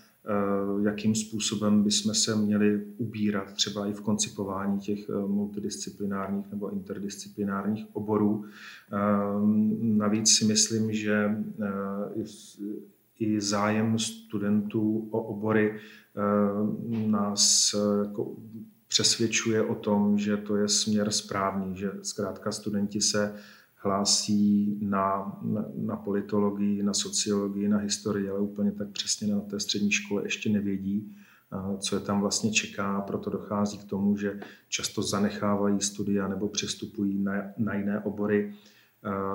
jakým 0.85 1.15
způsobem 1.15 1.83
bychom 1.83 2.15
se 2.15 2.37
měli 2.37 2.85
ubírat 2.97 3.53
třeba 3.53 3.87
i 3.87 3.93
v 3.93 4.01
koncipování 4.01 4.81
těch 4.81 5.09
eh, 5.09 5.13
multidisciplinárních 5.13 6.51
nebo 6.51 6.71
interdisciplinárních 6.71 7.87
oborů. 7.93 8.45
Navíc 9.81 10.37
si 10.37 10.45
myslím, 10.45 10.93
že 10.93 11.37
i 13.19 13.41
zájem 13.41 13.99
studentů 13.99 15.09
o 15.11 15.23
obory 15.23 15.81
nás 17.07 17.75
jako 18.05 18.37
přesvědčuje 18.89 19.63
o 19.63 19.75
tom, 19.75 20.19
že 20.19 20.37
to 20.37 20.57
je 20.57 20.69
směr 20.69 21.11
správný, 21.11 21.77
že 21.77 21.91
zkrátka 22.03 22.53
studenti 22.53 23.01
se 23.01 23.35
hlásí 23.85 24.79
na, 24.83 25.38
na, 25.42 25.64
na 25.75 25.97
politologii, 25.97 26.83
na 26.83 26.94
sociologii, 26.94 27.68
na 27.68 27.79
historii, 27.79 28.29
ale 28.29 28.40
úplně 28.40 28.73
tak 28.73 28.88
přesně 28.88 29.35
na 29.35 29.40
té 29.40 29.61
střední 29.61 29.90
škole 29.90 30.23
ještě 30.25 30.51
nevědí, 30.51 31.16
co 31.79 31.97
je 31.97 32.01
tam 32.01 32.20
vlastně 32.20 32.53
čeká, 32.53 33.01
proto 33.01 33.31
dochází 33.31 33.79
k 33.79 33.85
tomu, 33.85 34.16
že 34.16 34.40
často 34.68 35.03
zanechávají 35.03 35.81
studia 35.81 36.29
nebo 36.29 36.49
přestupují 36.49 37.18
na, 37.18 37.42
na 37.59 37.75
jiné 37.75 38.01
obory. 38.01 38.55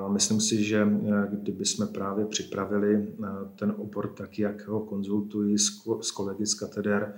Myslím 0.08 0.42
si, 0.42 0.64
že 0.64 0.88
kdyby 1.32 1.66
jsme 1.66 1.86
právě 1.86 2.26
připravili 2.26 3.14
ten 3.56 3.74
obor 3.78 4.08
tak, 4.08 4.40
jak 4.40 4.68
ho 4.68 4.80
konzultují 4.80 5.58
s 6.02 6.12
kolegy 6.12 6.46
z 6.46 6.54
kateder, 6.54 7.16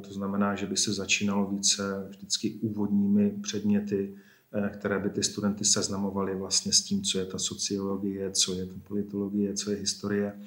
to 0.00 0.12
znamená, 0.12 0.54
že 0.54 0.66
by 0.66 0.76
se 0.76 0.92
začínalo 0.92 1.46
více 1.46 2.06
vždycky 2.10 2.50
úvodními 2.50 3.30
předměty, 3.42 4.14
Eh, 4.14 4.32
které 4.72 4.98
by 4.98 5.10
ty 5.10 5.22
studenty 5.22 5.64
seznamovaly 5.64 6.34
vlastně 6.34 6.72
s 6.72 6.82
tím, 6.82 7.02
co 7.02 7.18
je 7.18 7.24
ta 7.24 7.38
sociologie, 7.38 8.30
co 8.30 8.54
je 8.54 8.66
ta 8.66 8.74
politologie, 8.88 9.54
co 9.54 9.70
je 9.70 9.76
historie 9.76 10.40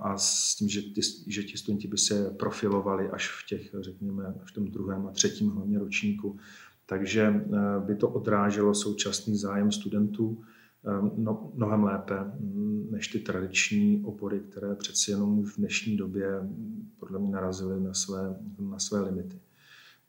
a 0.00 0.18
s 0.18 0.54
tím, 0.54 0.68
že, 0.68 0.82
ty, 0.82 1.00
že 1.26 1.42
ti 1.42 1.58
studenti 1.58 1.88
by 1.88 1.98
se 1.98 2.30
profilovali 2.30 3.10
až 3.10 3.42
v 3.42 3.46
těch, 3.46 3.74
řekněme, 3.80 4.34
v 4.44 4.52
tom 4.52 4.64
druhém 4.64 5.06
a 5.06 5.10
třetím 5.10 5.50
hlavně 5.50 5.78
ročníku. 5.78 6.38
Takže 6.86 7.22
eh, 7.22 7.80
by 7.86 7.94
to 7.94 8.08
odráželo 8.08 8.74
současný 8.74 9.36
zájem 9.36 9.72
studentů 9.72 10.42
eh, 10.84 11.10
no, 11.16 11.52
mnohem 11.54 11.84
lépe 11.84 12.14
mm, 12.40 12.88
než 12.90 13.08
ty 13.08 13.18
tradiční 13.18 14.02
obory, 14.04 14.40
které 14.40 14.74
přeci 14.74 15.10
jenom 15.10 15.44
v 15.44 15.56
dnešní 15.56 15.96
době 15.96 16.40
mm, 16.40 16.88
podle 16.98 17.18
mě 17.18 17.30
narazily 17.30 17.80
na 17.80 17.94
své, 17.94 18.36
na 18.58 18.78
své 18.78 19.00
limity. 19.00 19.40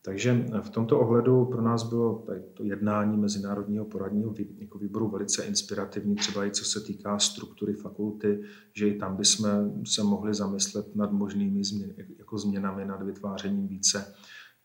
Takže 0.01 0.45
v 0.61 0.69
tomto 0.69 0.99
ohledu 0.99 1.45
pro 1.45 1.61
nás 1.61 1.83
bylo 1.83 2.25
to 2.53 2.63
jednání 2.63 3.17
Mezinárodního 3.17 3.85
poradního 3.85 4.33
jako 4.57 4.77
výboru 4.77 5.09
velice 5.09 5.43
inspirativní, 5.43 6.15
třeba 6.15 6.45
i 6.45 6.51
co 6.51 6.65
se 6.65 6.81
týká 6.81 7.19
struktury 7.19 7.73
fakulty, 7.73 8.41
že 8.73 8.87
i 8.87 8.97
tam 8.97 9.17
bychom 9.17 9.49
se 9.85 10.03
mohli 10.03 10.33
zamyslet 10.33 10.95
nad 10.95 11.11
možnými 11.11 11.63
změn, 11.63 11.93
jako 12.17 12.37
změnami, 12.37 12.85
nad 12.85 13.01
vytvářením 13.01 13.67
více 13.67 14.13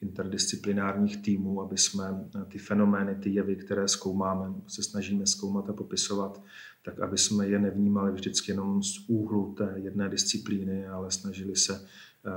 interdisciplinárních 0.00 1.22
týmů, 1.22 1.62
aby 1.62 1.78
jsme 1.78 2.30
ty 2.48 2.58
fenomény, 2.58 3.14
ty 3.14 3.30
jevy, 3.30 3.56
které 3.56 3.88
zkoumáme, 3.88 4.54
se 4.66 4.82
snažíme 4.82 5.26
zkoumat 5.26 5.70
a 5.70 5.72
popisovat, 5.72 6.42
tak 6.84 7.00
aby 7.00 7.18
jsme 7.18 7.48
je 7.48 7.58
nevnímali 7.58 8.12
vždycky 8.12 8.52
jenom 8.52 8.82
z 8.82 9.08
úhlu 9.08 9.54
té 9.54 9.74
jedné 9.76 10.08
disciplíny, 10.08 10.86
ale 10.86 11.10
snažili 11.10 11.56
se 11.56 11.86
eh, 12.26 12.30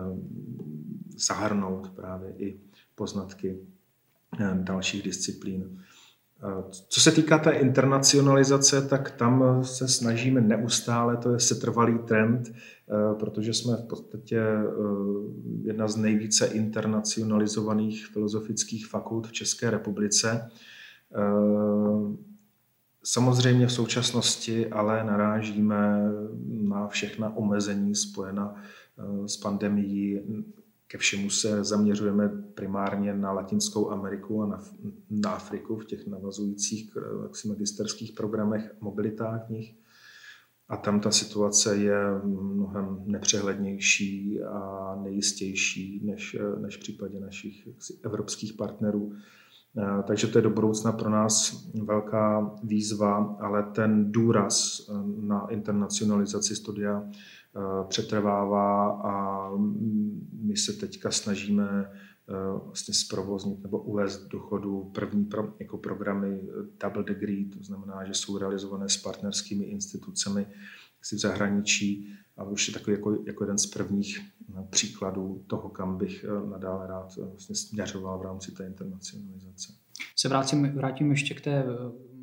zahrnout 1.18 1.90
právě 1.90 2.34
i 2.38 2.60
poznatky 2.98 3.58
eh, 4.40 4.52
dalších 4.54 5.04
disciplín. 5.04 5.80
Eh, 6.44 6.64
co 6.90 7.02
se 7.02 7.12
týká 7.12 7.38
té 7.38 7.52
internacionalizace, 7.52 8.88
tak 8.88 9.12
tam 9.12 9.64
se 9.64 9.88
snažíme 9.88 10.42
neustále, 10.42 11.18
to 11.18 11.34
je 11.34 11.40
setrvalý 11.40 12.00
trend, 12.00 12.50
eh, 12.50 13.16
protože 13.20 13.54
jsme 13.54 13.76
v 13.78 13.88
podstatě 13.88 14.42
jedna 15.64 15.88
z 15.88 15.96
nejvíce 15.96 16.46
internacionalizovaných 16.46 18.08
filozofických 18.08 18.88
fakult 18.88 19.28
v 19.28 19.32
České 19.32 19.70
republice. 19.70 20.50
Samozřejmě 23.04 23.68
v 23.68 23.72
současnosti 23.72 24.68
ale 24.68 25.04
narážíme 25.04 26.12
na 26.48 26.88
všechna 26.88 27.38
omezení 27.38 27.96
spojena 27.96 28.56
s 29.26 29.38
pandemií, 29.38 30.20
ke 30.88 30.98
všemu 30.98 31.30
se 31.30 31.64
zaměřujeme 31.64 32.30
primárně 32.54 33.14
na 33.14 33.32
Latinskou 33.32 33.90
Ameriku 33.90 34.44
a 34.44 34.48
na, 34.48 34.64
na 35.10 35.32
Afriku 35.32 35.76
v 35.76 35.86
těch 35.86 36.08
navazujících 36.08 36.98
jaksi, 37.24 37.48
magisterských 37.48 38.12
programech, 38.12 38.76
mobilitách 38.82 39.50
v. 39.50 39.76
A 40.70 40.78
tam 40.78 41.00
ta 41.00 41.12
situace 41.12 41.78
je 41.78 42.00
mnohem 42.24 43.04
nepřehlednější 43.06 44.42
a 44.42 44.96
nejistější 45.04 46.02
než, 46.06 46.38
než 46.58 46.78
v 46.78 46.80
případě 46.80 47.20
našich 47.20 47.68
evropských 48.04 48.54
partnerů. 48.54 49.14
Takže 50.08 50.28
to 50.28 50.38
je 50.38 50.42
do 50.42 50.50
budoucna 50.50 50.92
pro 50.92 51.10
nás 51.10 51.66
velká 51.84 52.56
výzva, 52.64 53.38
ale 53.40 53.64
ten 53.64 54.12
důraz 54.12 54.82
na 55.18 55.48
internacionalizaci 55.48 56.56
studia 56.56 57.04
Eh, 57.04 57.12
přetrvává 57.88 58.90
a 58.92 59.52
my 60.42 60.58
se 60.58 60.74
teďka 60.74 61.12
snažíme 61.12 61.86
eh, 61.86 62.34
vlastně 62.66 62.94
zprovoznit 62.94 63.64
nebo 63.64 63.80
uvést 63.80 64.28
do 64.28 64.40
chodu 64.40 64.92
první 64.94 65.26
pro, 65.26 65.54
jako 65.60 65.78
programy 65.78 66.42
double 66.84 67.04
degree, 67.04 67.50
to 67.50 67.64
znamená, 67.64 68.06
že 68.06 68.14
jsou 68.14 68.38
realizované 68.38 68.90
s 68.90 68.98
partnerskými 68.98 69.66
institucemi 69.66 70.46
v 71.02 71.20
zahraničí 71.20 72.14
a 72.38 72.44
už 72.44 72.68
je 72.68 72.74
takový 72.74 72.96
jako, 72.96 73.18
jako 73.26 73.44
jeden 73.44 73.58
z 73.58 73.66
prvních 73.66 74.20
eh, 74.20 74.68
příkladů 74.70 75.44
toho, 75.48 75.70
kam 75.70 75.98
bych 75.98 76.26
nadále 76.50 76.88
rád 76.88 77.16
vlastně 77.16 77.56
směřoval 77.56 78.20
v 78.20 78.22
rámci 78.22 78.52
té 78.52 78.66
internacionalizace. 78.66 79.74
Se 80.16 80.30
vrátím, 80.30 80.76
vrátím 80.76 81.12
ještě 81.12 81.34
k 81.34 81.42
té 81.42 81.64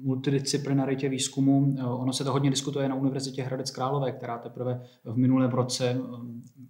multidisciplinaritě 0.04 1.08
výzkumu. 1.08 1.76
Ono 1.86 2.12
se 2.12 2.24
to 2.24 2.32
hodně 2.32 2.50
diskutuje 2.50 2.88
na 2.88 2.94
Univerzitě 2.94 3.42
Hradec 3.42 3.70
Králové, 3.70 4.12
která 4.12 4.38
teprve 4.38 4.80
v 5.04 5.16
minulém 5.16 5.50
roce 5.50 6.00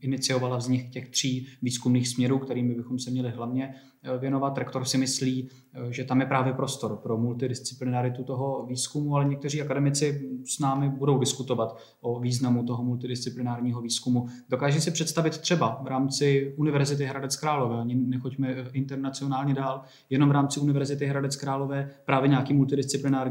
iniciovala 0.05 0.57
vznik 0.57 0.91
těch 0.91 1.09
tří 1.09 1.47
výzkumných 1.63 2.09
směrů, 2.09 2.39
kterými 2.39 2.75
bychom 2.75 2.99
se 2.99 3.11
měli 3.11 3.31
hlavně 3.31 3.75
eh, 4.03 4.19
věnovat. 4.19 4.59
Rektor 4.59 4.85
si 4.85 4.99
myslí, 4.99 5.49
eh, 5.75 5.93
že 5.93 6.05
tam 6.05 6.21
je 6.21 6.27
právě 6.27 6.53
prostor 6.53 6.97
pro 6.97 7.19
multidisciplinaritu 7.19 8.25
toho 8.25 8.67
výzkumu, 8.67 9.17
ale 9.17 9.25
někteří 9.25 9.63
akademici 9.63 10.31
s 10.45 10.59
námi 10.59 10.89
budou 10.89 11.19
diskutovat 11.19 11.79
o 12.01 12.21
významu 12.21 12.65
toho 12.65 12.85
multidisciplinárního 12.85 13.81
výzkumu. 13.81 14.27
Dokáže 14.49 14.81
si 14.81 14.91
představit 14.91 15.39
třeba 15.39 15.81
v 15.83 15.87
rámci 15.87 16.55
Univerzity 16.57 17.05
Hradec 17.05 17.37
Králové, 17.37 17.81
ani 17.81 17.95
nechoďme 17.95 18.49
eh, 18.49 18.71
internacionálně 18.73 19.55
dál, 19.55 19.83
jenom 20.11 20.29
v 20.29 20.33
rámci 20.33 20.61
Univerzity 20.61 21.07
Hradec 21.07 21.37
Králové 21.37 21.91
právě 22.05 22.29
nějaký 22.29 22.55
multidisciplinární 22.55 23.24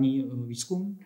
výzkum? 0.45 0.99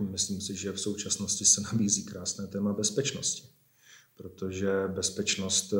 Myslím 0.00 0.40
si, 0.40 0.56
že 0.56 0.72
v 0.72 0.80
současnosti 0.80 1.44
se 1.44 1.60
nabízí 1.60 2.04
krásné 2.04 2.46
téma 2.46 2.72
bezpečnosti 2.72 3.56
protože 4.16 4.88
bezpečnost 4.88 5.72
eh, 5.72 5.78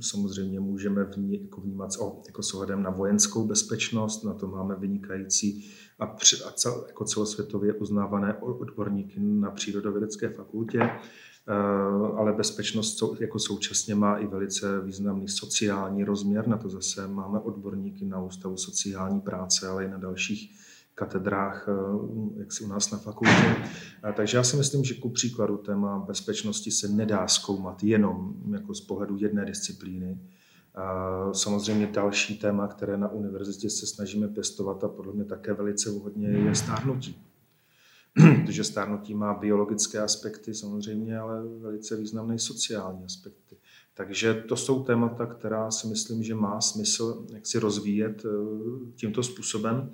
samozřejmě 0.00 0.60
můžeme 0.60 1.00
jako 1.30 1.60
vnímat 1.60 1.90
jako 2.26 2.42
s 2.42 2.54
ohledem 2.54 2.82
na 2.82 2.90
vojenskou 2.90 3.46
bezpečnost, 3.46 4.24
na 4.24 4.34
to 4.34 4.46
máme 4.46 4.76
vynikající 4.76 5.70
a, 5.98 6.06
při, 6.06 6.36
a 6.44 6.50
cel, 6.50 6.84
jako 6.88 7.04
celosvětově 7.04 7.72
uznávané 7.72 8.34
odborníky 8.34 9.20
na 9.20 9.50
přírodovědecké 9.50 10.28
fakultě, 10.28 10.80
eh, 10.82 11.00
ale 12.16 12.32
bezpečnost 12.32 13.02
jako 13.20 13.38
současně 13.38 13.94
má 13.94 14.16
i 14.16 14.26
velice 14.26 14.80
významný 14.80 15.28
sociální 15.28 16.04
rozměr, 16.04 16.48
na 16.48 16.56
to 16.56 16.68
zase 16.68 17.08
máme 17.08 17.40
odborníky 17.40 18.04
na 18.04 18.20
Ústavu 18.22 18.56
sociální 18.56 19.20
práce, 19.20 19.68
ale 19.68 19.84
i 19.84 19.88
na 19.88 19.98
dalších 19.98 20.56
katedrách, 20.94 21.68
eh, 21.68 22.40
jak 22.40 22.52
si 22.52 22.64
u 22.64 22.68
nás 22.68 22.90
na 22.90 22.98
fakultě. 22.98 23.56
Takže 24.16 24.36
já 24.36 24.42
si 24.42 24.56
myslím, 24.56 24.84
že 24.84 24.94
ku 24.94 25.10
příkladu 25.10 25.56
téma 25.56 25.98
bezpečnosti 25.98 26.70
se 26.70 26.88
nedá 26.88 27.28
zkoumat 27.28 27.82
jenom 27.82 28.34
jako 28.50 28.74
z 28.74 28.80
pohledu 28.80 29.16
jedné 29.16 29.44
disciplíny. 29.44 30.18
Samozřejmě 31.32 31.86
další 31.86 32.38
téma, 32.38 32.68
které 32.68 32.96
na 32.96 33.08
univerzitě 33.08 33.70
se 33.70 33.86
snažíme 33.86 34.28
pěstovat 34.28 34.84
a 34.84 34.88
podle 34.88 35.12
mě 35.12 35.24
také 35.24 35.52
velice 35.52 35.90
vhodně 35.90 36.28
je 36.28 36.54
stárnutí. 36.54 37.31
Protože 38.44 38.64
stárnutí 38.64 39.14
má 39.14 39.34
biologické 39.34 39.98
aspekty 39.98 40.54
samozřejmě, 40.54 41.18
ale 41.18 41.42
velice 41.60 41.96
významné 41.96 42.38
sociální 42.38 43.04
aspekty. 43.04 43.56
Takže 43.94 44.34
to 44.34 44.56
jsou 44.56 44.82
témata, 44.82 45.26
která 45.26 45.70
si 45.70 45.86
myslím, 45.86 46.22
že 46.22 46.34
má 46.34 46.60
smysl 46.60 47.26
jak 47.32 47.46
si 47.46 47.58
rozvíjet 47.58 48.22
eh, 48.24 48.28
tímto 48.94 49.22
způsobem. 49.22 49.90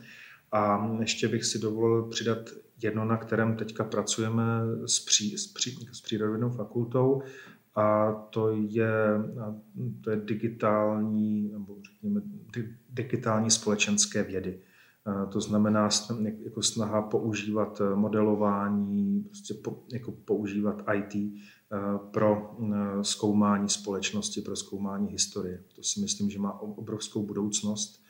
A 0.53 0.91
ještě 1.01 1.29
bych 1.29 1.45
si 1.45 1.59
dovolil 1.59 2.03
přidat 2.03 2.39
jedno, 2.83 3.05
na 3.05 3.17
kterém 3.17 3.57
teďka 3.57 3.85
pracujeme 3.85 4.43
s, 4.87 5.01
pří, 5.01 5.39
s, 5.39 5.47
pří, 5.47 5.89
s 5.93 6.01
přírodovědnou 6.01 6.51
fakultou, 6.51 7.23
a 7.75 8.13
to 8.31 8.51
je, 8.51 8.91
to 10.01 10.11
je 10.11 10.17
digitální, 10.17 11.49
nebo 11.53 11.77
řekněme, 11.93 12.21
digitální 12.89 13.51
společenské 13.51 14.23
vědy. 14.23 14.61
To 15.33 15.41
znamená 15.41 15.89
jako 16.45 16.63
snaha 16.63 17.03
používat 17.03 17.83
modelování, 17.95 19.23
prostě 19.23 19.55
po, 19.55 19.85
jako 19.93 20.13
používat 20.13 20.83
IT 20.95 21.33
pro 22.11 22.57
zkoumání 23.03 23.69
společnosti, 23.69 24.41
pro 24.41 24.57
zkoumání 24.57 25.09
historie. 25.09 25.65
To 25.77 25.83
si 25.83 26.01
myslím, 26.01 26.31
že 26.31 26.39
má 26.39 26.61
obrovskou 26.61 27.23
budoucnost 27.23 28.03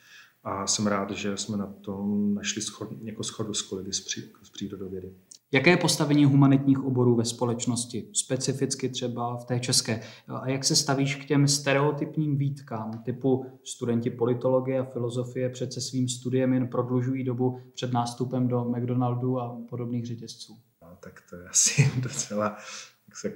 a 0.44 0.66
jsem 0.66 0.86
rád, 0.86 1.10
že 1.10 1.36
jsme 1.36 1.56
na 1.56 1.66
tom 1.66 2.34
našli 2.34 2.62
schod, 2.62 2.88
jako 3.02 3.24
schodu 3.24 3.54
s 3.54 3.62
kolegy 3.62 3.92
z, 3.92 4.04
z 4.42 4.50
přírodovědy. 4.50 5.14
Jaké 5.52 5.70
je 5.70 5.76
postavení 5.76 6.24
humanitních 6.24 6.84
oborů 6.84 7.14
ve 7.14 7.24
společnosti, 7.24 8.08
specificky 8.12 8.88
třeba 8.88 9.36
v 9.36 9.44
té 9.44 9.60
české? 9.60 10.00
A 10.28 10.48
jak 10.48 10.64
se 10.64 10.76
stavíš 10.76 11.14
k 11.16 11.24
těm 11.24 11.48
stereotypním 11.48 12.36
výtkám 12.36 13.02
typu 13.04 13.46
studenti 13.64 14.10
politologie 14.10 14.80
a 14.80 14.84
filozofie 14.84 15.48
přece 15.48 15.80
svým 15.80 16.08
studiem 16.08 16.52
jen 16.52 16.68
prodlužují 16.68 17.24
dobu 17.24 17.60
před 17.74 17.92
nástupem 17.92 18.48
do 18.48 18.64
McDonaldu 18.64 19.40
a 19.40 19.58
podobných 19.68 20.06
řetězců? 20.06 20.56
No, 20.82 20.88
tak 21.00 21.22
to 21.30 21.36
je 21.36 21.48
asi 21.48 21.90
docela 22.00 22.56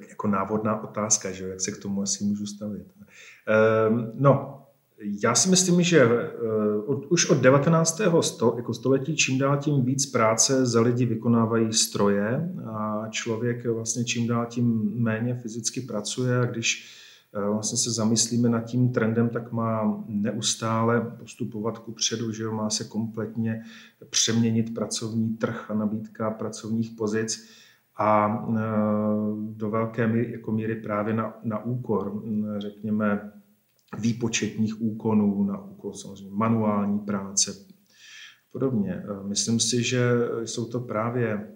jako 0.08 0.28
návodná 0.28 0.82
otázka, 0.82 1.32
že 1.32 1.48
jak 1.48 1.60
se 1.60 1.72
k 1.72 1.82
tomu 1.82 2.02
asi 2.02 2.24
můžu 2.24 2.46
stavit. 2.46 2.86
Um, 3.88 4.12
no, 4.14 4.61
já 5.22 5.34
si 5.34 5.50
myslím, 5.50 5.82
že 5.82 6.06
uh, 6.06 6.20
od, 6.86 7.06
už 7.06 7.30
od 7.30 7.38
19. 7.38 8.00
Sto, 8.20 8.54
jako 8.56 8.74
století 8.74 9.16
čím 9.16 9.38
dál 9.38 9.56
tím 9.56 9.84
víc 9.84 10.06
práce 10.06 10.66
za 10.66 10.80
lidi 10.80 11.06
vykonávají 11.06 11.72
stroje 11.72 12.52
a 12.66 13.04
člověk 13.10 13.66
vlastně 13.66 14.04
čím 14.04 14.26
dál 14.26 14.46
tím 14.46 14.92
méně 14.94 15.34
fyzicky 15.34 15.80
pracuje 15.80 16.38
a 16.38 16.44
když 16.44 16.96
uh, 17.36 17.52
vlastně 17.52 17.78
se 17.78 17.90
zamyslíme 17.90 18.48
nad 18.48 18.60
tím 18.60 18.92
trendem, 18.92 19.28
tak 19.28 19.52
má 19.52 20.04
neustále 20.08 21.00
postupovat 21.00 21.78
ku 21.78 21.92
předu, 21.92 22.32
že 22.32 22.48
má 22.48 22.70
se 22.70 22.84
kompletně 22.84 23.62
přeměnit 24.10 24.74
pracovní 24.74 25.36
trh 25.36 25.70
a 25.70 25.74
nabídka 25.74 26.30
pracovních 26.30 26.90
pozic 26.90 27.48
a 27.98 28.38
do 29.50 29.70
velké 29.70 30.06
míry, 30.06 30.32
jako 30.32 30.52
míry 30.52 30.74
právě 30.74 31.14
na, 31.14 31.34
na 31.42 31.64
úkor, 31.64 32.22
řekněme, 32.58 33.32
výpočetních 33.98 34.82
úkonů, 34.82 35.44
na 35.44 35.64
úkol 35.64 35.94
samozřejmě 35.94 36.34
manuální 36.34 36.98
práce 36.98 37.66
podobně. 38.52 38.92
Eh, 38.94 39.28
myslím 39.28 39.60
si, 39.60 39.82
že 39.82 40.02
jsou 40.44 40.66
to 40.66 40.80
právě 40.80 41.48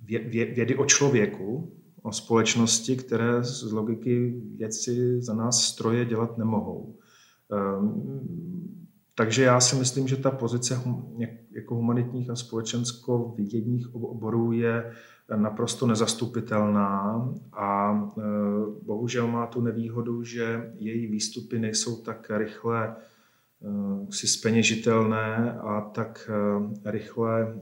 vědy 0.00 0.76
o 0.76 0.84
člověku, 0.84 1.72
o 2.02 2.12
společnosti, 2.12 2.96
které 2.96 3.44
z 3.44 3.72
logiky 3.72 4.42
věci 4.56 5.22
za 5.22 5.34
nás 5.34 5.62
stroje 5.62 6.04
dělat 6.04 6.38
nemohou. 6.38 6.98
Takže 9.18 9.42
já 9.42 9.60
si 9.60 9.76
myslím, 9.76 10.08
že 10.08 10.16
ta 10.16 10.30
pozice 10.30 10.80
jako 11.50 11.74
humanitních 11.74 12.30
a 12.30 12.36
společensko-vědních 12.36 13.94
oborů 13.94 14.52
je 14.52 14.92
naprosto 15.36 15.86
nezastupitelná 15.86 17.24
a 17.52 17.94
e, 17.94 18.22
bohužel 18.82 19.26
má 19.26 19.46
tu 19.46 19.60
nevýhodu, 19.60 20.24
že 20.24 20.72
její 20.74 21.06
výstupy 21.06 21.58
nejsou 21.58 22.02
tak 22.02 22.30
rychle 22.36 22.88
e, 22.88 22.96
si 24.12 24.28
speněžitelné 24.28 25.58
a 25.60 25.80
tak 25.80 26.30
e, 26.30 26.90
rychle 26.90 27.54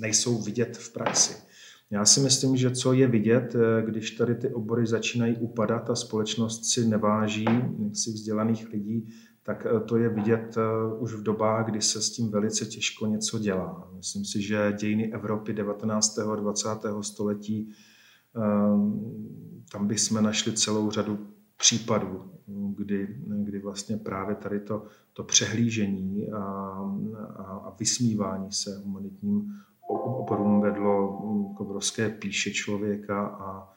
nejsou 0.00 0.42
vidět 0.42 0.76
v 0.76 0.92
praxi. 0.92 1.42
Já 1.90 2.04
si 2.04 2.20
myslím, 2.20 2.56
že 2.56 2.70
co 2.70 2.92
je 2.92 3.06
vidět, 3.06 3.56
když 3.84 4.10
tady 4.10 4.34
ty 4.34 4.48
obory 4.48 4.86
začínají 4.86 5.36
upadat 5.36 5.90
a 5.90 5.94
společnost 5.94 6.64
si 6.64 6.86
neváží 6.86 7.46
si 7.92 8.10
vzdělaných 8.10 8.68
lidí, 8.68 9.08
tak 9.42 9.66
eh, 9.66 9.80
to 9.80 9.96
je 9.96 10.08
vidět 10.08 10.56
eh, 10.56 10.94
už 10.98 11.14
v 11.14 11.22
dobách, 11.22 11.66
kdy 11.66 11.82
se 11.82 12.02
s 12.02 12.10
tím 12.10 12.30
velice 12.30 12.66
těžko 12.66 13.06
něco 13.06 13.38
dělá. 13.38 13.90
Myslím 13.96 14.24
si, 14.24 14.42
že 14.42 14.74
dějiny 14.78 15.12
Evropy 15.12 15.52
19. 15.52 16.18
a 16.18 16.36
20. 16.36 16.68
století, 17.00 17.72
ehm, 18.36 19.62
tam 19.72 19.86
bychom 19.86 20.22
našli 20.22 20.52
celou 20.52 20.90
řadu 20.90 21.26
případů, 21.56 22.32
kdy, 22.76 23.16
kdy 23.26 23.58
vlastně 23.58 23.96
právě 23.96 24.34
tady 24.36 24.60
to, 24.60 24.86
to 25.12 25.24
přehlížení 25.24 26.32
a, 26.32 26.38
a, 27.36 27.42
a 27.42 27.76
vysmívání 27.80 28.52
se 28.52 28.78
humanitním 28.78 29.52
oborům 29.88 30.60
vedlo 30.60 31.12
k 31.56 31.60
obrovské 31.60 32.08
píše 32.08 32.50
člověka 32.50 33.26
a, 33.26 33.72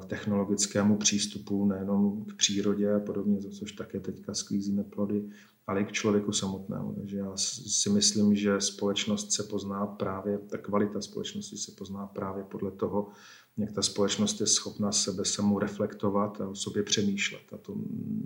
k 0.00 0.04
technologickému 0.04 0.96
přístupu, 0.96 1.66
nejenom 1.66 2.24
k 2.24 2.36
přírodě 2.36 2.94
a 2.94 3.00
podobně, 3.00 3.40
za 3.40 3.50
což 3.50 3.72
také 3.72 4.00
teďka 4.00 4.34
sklízíme 4.34 4.84
plody, 4.84 5.28
ale 5.66 5.80
i 5.80 5.84
k 5.84 5.92
člověku 5.92 6.32
samotnému. 6.32 6.94
Takže 6.94 7.16
já 7.16 7.32
si 7.36 7.90
myslím, 7.90 8.34
že 8.34 8.60
společnost 8.60 9.32
se 9.32 9.42
pozná 9.42 9.86
právě, 9.86 10.38
ta 10.38 10.58
kvalita 10.58 11.00
společnosti 11.00 11.56
se 11.56 11.72
pozná 11.78 12.06
právě 12.06 12.44
podle 12.44 12.70
toho, 12.70 13.08
jak 13.56 13.72
ta 13.72 13.82
společnost 13.82 14.40
je 14.40 14.46
schopna 14.46 14.92
sebe 14.92 15.24
samou 15.24 15.58
reflektovat 15.58 16.40
a 16.40 16.48
o 16.48 16.54
sobě 16.54 16.82
přemýšlet. 16.82 17.42
A 17.52 17.56
to 17.56 17.74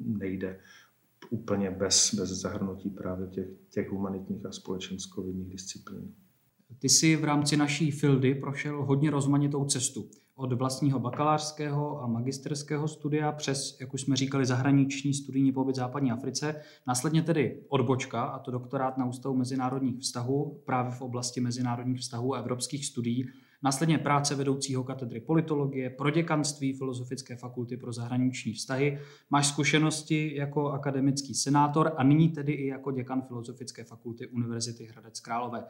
nejde 0.04 0.60
úplně 1.30 1.70
bez, 1.70 2.14
bez 2.14 2.30
zahrnutí 2.30 2.90
právě 2.90 3.26
těch, 3.26 3.48
těch 3.70 3.90
humanitních 3.90 4.46
a 4.46 4.52
společenskovědních 4.52 5.50
disciplín. 5.50 6.14
Ty 6.78 6.88
jsi 6.88 7.16
v 7.16 7.24
rámci 7.24 7.56
naší 7.56 7.90
fildy 7.90 8.34
prošel 8.34 8.84
hodně 8.84 9.10
rozmanitou 9.10 9.64
cestu 9.64 10.10
od 10.36 10.52
vlastního 10.52 10.98
bakalářského 10.98 12.02
a 12.02 12.06
magisterského 12.06 12.88
studia 12.88 13.32
přes, 13.32 13.76
jak 13.80 13.94
už 13.94 14.00
jsme 14.00 14.16
říkali, 14.16 14.46
zahraniční 14.46 15.14
studijní 15.14 15.52
pobyt 15.52 15.72
v 15.72 15.76
západní 15.76 16.12
Africe, 16.12 16.60
následně 16.86 17.22
tedy 17.22 17.62
odbočka, 17.68 18.22
a 18.22 18.38
to 18.38 18.50
doktorát 18.50 18.98
na 18.98 19.06
Ústavu 19.06 19.36
mezinárodních 19.36 20.00
vztahů, 20.00 20.62
právě 20.66 20.92
v 20.92 21.00
oblasti 21.00 21.40
mezinárodních 21.40 22.00
vztahů 22.00 22.34
a 22.34 22.38
evropských 22.38 22.86
studií 22.86 23.26
Následně 23.62 23.98
práce 23.98 24.34
vedoucího 24.34 24.84
katedry 24.84 25.20
politologie, 25.20 25.90
proděkanství 25.90 26.72
Filozofické 26.72 27.36
fakulty 27.36 27.76
pro 27.76 27.92
zahraniční 27.92 28.52
vztahy. 28.52 28.98
Máš 29.30 29.46
zkušenosti 29.46 30.36
jako 30.36 30.70
akademický 30.70 31.34
senátor 31.34 31.92
a 31.96 32.04
nyní 32.04 32.28
tedy 32.28 32.52
i 32.52 32.66
jako 32.66 32.90
děkan 32.90 33.22
Filozofické 33.22 33.84
fakulty 33.84 34.26
Univerzity 34.26 34.84
Hradec 34.84 35.20
Králové. 35.20 35.64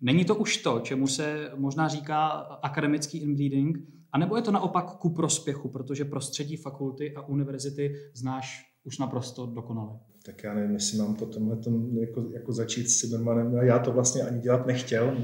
Není 0.00 0.24
to 0.24 0.34
už 0.34 0.56
to, 0.56 0.80
čemu 0.80 1.06
se 1.06 1.50
možná 1.56 1.88
říká 1.88 2.28
akademický 2.62 3.18
inbreeding, 3.18 3.78
anebo 4.12 4.36
je 4.36 4.42
to 4.42 4.50
naopak 4.50 4.96
ku 4.96 5.10
prospěchu, 5.10 5.68
protože 5.68 6.04
prostředí 6.04 6.56
fakulty 6.56 7.14
a 7.14 7.22
univerzity 7.22 7.94
znáš 8.14 8.72
už 8.84 8.98
naprosto 8.98 9.46
dokonale? 9.46 9.98
Tak 10.24 10.42
já 10.44 10.54
nevím, 10.54 10.74
jestli 10.74 10.98
mám 10.98 11.14
po 11.14 11.26
tomhle 11.26 11.56
jako, 12.00 12.26
jako 12.32 12.52
začít 12.52 12.90
s 12.90 13.00
Zimmermanem. 13.00 13.54
Já 13.54 13.78
to 13.78 13.92
vlastně 13.92 14.22
ani 14.22 14.40
dělat 14.40 14.66
nechtěl, 14.66 15.16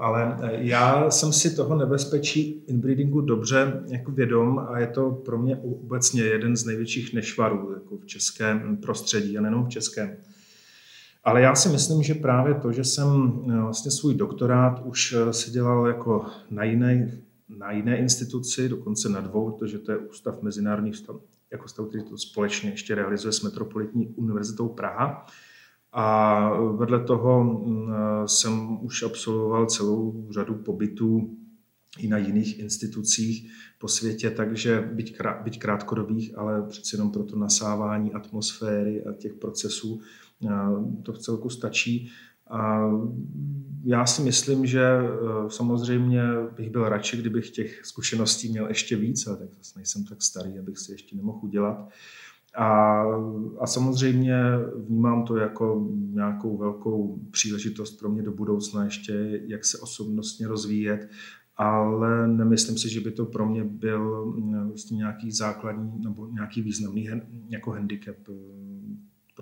ale 0.00 0.38
eh, 0.42 0.50
já 0.52 1.10
jsem 1.10 1.32
si 1.32 1.56
toho 1.56 1.76
nebezpečí 1.76 2.64
inbreedingu 2.66 3.20
dobře 3.20 3.82
jako 3.88 4.12
vědom 4.12 4.58
a 4.58 4.78
je 4.78 4.86
to 4.86 5.10
pro 5.10 5.38
mě 5.38 5.56
obecně 5.56 6.22
jeden 6.22 6.56
z 6.56 6.64
největších 6.64 7.14
nešvarů 7.14 7.72
jako 7.72 7.98
v 7.98 8.06
českém 8.06 8.76
prostředí 8.76 9.38
a 9.38 9.40
nejenom 9.40 9.64
v 9.64 9.68
českém. 9.68 10.16
Ale 11.24 11.42
já 11.42 11.54
si 11.54 11.68
myslím, 11.68 12.02
že 12.02 12.14
právě 12.14 12.54
to, 12.54 12.72
že 12.72 12.84
jsem 12.84 13.40
eh, 13.50 13.60
vlastně 13.60 13.90
svůj 13.90 14.14
doktorát 14.14 14.82
už 14.84 15.12
eh, 15.18 15.32
si 15.32 15.50
dělal 15.50 15.86
jako 15.86 16.26
na 16.50 16.64
jiné, 16.64 17.18
na 17.48 17.72
jiné 17.72 17.98
instituci, 17.98 18.68
dokonce 18.68 19.08
na 19.08 19.20
dvou, 19.20 19.50
protože 19.50 19.78
to 19.78 19.92
je 19.92 19.98
Ústav 19.98 20.42
mezinárodních 20.42 20.94
vztahů, 20.94 21.22
jako 21.50 21.68
stav, 21.68 21.88
který 21.88 22.04
to 22.04 22.18
společně 22.18 22.70
ještě 22.70 22.94
realizuje 22.94 23.32
s 23.32 23.42
Metropolitní 23.42 24.08
univerzitou 24.08 24.68
Praha. 24.68 25.26
A 25.92 26.48
vedle 26.60 27.04
toho 27.04 27.44
mm, 27.44 27.92
jsem 28.26 28.84
už 28.84 29.02
absolvoval 29.02 29.66
celou 29.66 30.26
řadu 30.30 30.54
pobytů 30.54 31.36
i 31.98 32.08
na 32.08 32.18
jiných 32.18 32.58
institucích 32.58 33.52
po 33.78 33.88
světě, 33.88 34.30
takže 34.30 34.90
byť, 34.92 35.16
krát, 35.16 35.42
byť 35.42 35.58
krátkodobých, 35.58 36.38
ale 36.38 36.62
přeci 36.68 36.96
jenom 36.96 37.10
pro 37.10 37.24
to 37.24 37.36
nasávání 37.36 38.12
atmosféry 38.12 39.04
a 39.04 39.12
těch 39.12 39.34
procesů 39.34 40.00
to 41.02 41.12
v 41.12 41.18
celku 41.18 41.50
stačí. 41.50 42.10
Já 43.84 44.06
si 44.06 44.22
myslím, 44.22 44.66
že 44.66 44.82
e, 44.82 45.00
samozřejmě 45.48 46.22
bych 46.56 46.70
byl 46.70 46.88
radši, 46.88 47.16
kdybych 47.16 47.50
těch 47.50 47.86
zkušeností 47.86 48.48
měl 48.48 48.68
ještě 48.68 48.96
víc, 48.96 49.26
ale 49.26 49.36
tak 49.36 49.48
zase 49.58 49.78
nejsem 49.78 50.04
tak 50.04 50.22
starý, 50.22 50.58
abych 50.58 50.78
si 50.78 50.92
ještě 50.92 51.16
nemohl 51.16 51.38
udělat. 51.42 51.88
A, 52.54 53.02
a 53.60 53.66
samozřejmě 53.66 54.42
vnímám 54.88 55.24
to 55.24 55.36
jako 55.36 55.88
nějakou 55.90 56.56
velkou 56.56 57.18
příležitost 57.30 57.98
pro 57.98 58.08
mě 58.08 58.22
do 58.22 58.32
budoucna 58.32 58.84
ještě, 58.84 59.40
jak 59.46 59.64
se 59.64 59.78
osobnostně 59.78 60.48
rozvíjet, 60.48 61.08
ale 61.56 62.28
nemyslím 62.28 62.78
si, 62.78 62.88
že 62.88 63.00
by 63.00 63.10
to 63.10 63.26
pro 63.26 63.46
mě 63.46 63.64
byl 63.64 64.34
vlastně 64.68 64.96
nějaký 64.96 65.32
základní 65.32 65.92
nebo 66.04 66.26
nějaký 66.26 66.62
významný 66.62 67.08
jako 67.48 67.70
handicap 67.70 68.16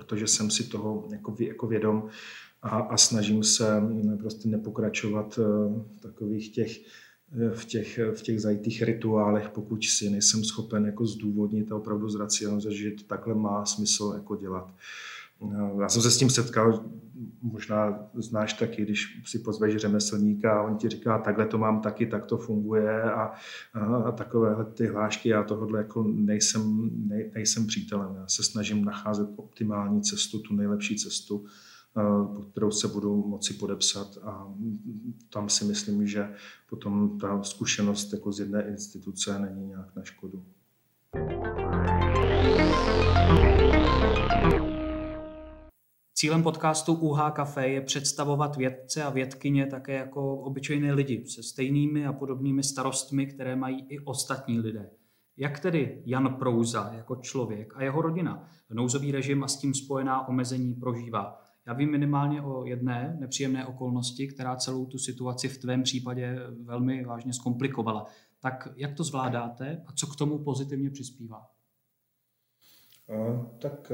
protože 0.01 0.27
jsem 0.27 0.51
si 0.51 0.65
toho 0.65 1.09
jako, 1.13 1.37
jako 1.39 1.67
vědom 1.67 2.09
a, 2.63 2.69
a 2.69 2.97
snažím 2.97 3.45
se 3.45 3.81
mm, 3.81 4.19
prostě 4.19 4.49
nepokračovat 4.49 5.39
eh, 5.39 5.43
v 5.97 6.01
takových 6.01 6.53
těch 6.53 6.81
eh, 6.81 7.51
v 7.55 7.65
těch, 7.65 7.99
v 8.15 8.23
těch 8.23 8.41
zajitých 8.41 8.83
rituálech, 8.83 9.49
pokud 9.49 9.85
si 9.85 10.11
nejsem 10.11 10.45
schopen 10.45 10.87
jako 10.87 11.07
zdůvodnit 11.07 11.73
a 11.73 11.77
opravdu 11.77 12.09
zracionalizovat, 12.09 12.77
že 12.77 12.91
to 12.91 13.03
takhle 13.03 13.35
má 13.35 13.67
smysl 13.67 14.13
jako 14.15 14.37
dělat. 14.37 14.75
Já 15.81 15.89
jsem 15.89 16.03
se 16.03 16.11
s 16.11 16.19
tím 16.19 16.31
setkal, 16.31 16.85
možná 17.43 18.09
znáš 18.15 18.53
taky, 18.53 18.83
když 18.83 19.23
si 19.27 19.39
pozveš 19.39 19.77
řemeslníka 19.77 20.61
a 20.61 20.63
on 20.63 20.77
ti 20.77 20.89
říká, 20.89 21.19
takhle 21.19 21.47
to 21.47 21.59
mám 21.59 21.81
taky, 21.81 22.07
tak 22.07 22.27
to 22.27 22.37
funguje 22.37 23.03
a, 23.03 23.33
a, 23.75 23.81
a 23.81 24.13
takovéhle 24.13 24.65
ty 24.65 24.87
hlášky, 24.87 25.29
já 25.29 25.43
tohle 25.43 25.79
jako 25.79 26.03
nejsem, 26.03 26.91
nej, 27.09 27.31
nejsem 27.35 27.67
přítelem. 27.67 28.17
Já 28.17 28.27
se 28.27 28.43
snažím 28.43 28.85
nacházet 28.85 29.29
optimální 29.37 30.03
cestu, 30.03 30.39
tu 30.39 30.55
nejlepší 30.55 30.97
cestu, 30.97 31.45
pod 32.37 32.45
kterou 32.51 32.71
se 32.71 32.89
budu 32.89 33.27
moci 33.27 33.55
podepsat 33.55 34.19
a 34.23 34.55
tam 35.33 35.49
si 35.49 35.65
myslím, 35.65 36.07
že 36.07 36.29
potom 36.69 37.19
ta 37.19 37.43
zkušenost 37.43 38.13
jako 38.13 38.33
z 38.33 38.41
jedné 38.41 38.69
instituce 38.69 39.39
není 39.39 39.67
nějak 39.67 39.97
na 39.97 40.03
škodu. 40.03 40.45
Cílem 46.21 46.43
podcastu 46.43 46.95
UH 46.95 47.31
Café 47.31 47.69
je 47.69 47.81
představovat 47.81 48.57
vědce 48.57 49.03
a 49.03 49.11
vědkyně 49.11 49.67
také 49.67 49.95
jako 49.95 50.37
obyčejné 50.37 50.93
lidi 50.93 51.27
se 51.27 51.43
stejnými 51.43 52.07
a 52.07 52.13
podobnými 52.13 52.63
starostmi, 52.63 53.27
které 53.27 53.57
mají 53.57 53.87
i 53.89 53.99
ostatní 53.99 54.61
lidé. 54.61 54.91
Jak 55.37 55.61
tedy 55.61 56.03
Jan 56.07 56.35
Prouza 56.35 56.93
jako 56.95 57.17
člověk 57.17 57.77
a 57.77 57.83
jeho 57.83 58.03
rodina 58.03 58.49
nouzový 58.71 59.13
režim 59.13 59.45
a 59.45 59.49
s 59.49 59.57
tím 59.57 59.75
spojená 59.75 60.29
omezení 60.29 60.75
prožívá? 60.75 61.41
Já 61.67 61.73
vím 61.73 61.91
minimálně 61.91 62.43
o 62.43 62.65
jedné 62.65 63.17
nepříjemné 63.21 63.67
okolnosti, 63.67 64.29
která 64.29 64.57
celou 64.57 64.87
tu 64.87 64.99
situaci 64.99 65.49
v 65.49 65.59
tvém 65.59 65.83
případě 65.83 66.39
velmi 66.65 67.05
vážně 67.05 67.33
zkomplikovala. 67.33 68.07
Tak 68.41 68.69
jak 68.77 68.95
to 68.95 69.05
zvládáte 69.05 69.85
a 69.87 69.93
co 69.93 70.07
k 70.07 70.17
tomu 70.17 70.39
pozitivně 70.39 70.91
přispívá? 70.91 71.47
A, 73.09 73.47
tak 73.59 73.93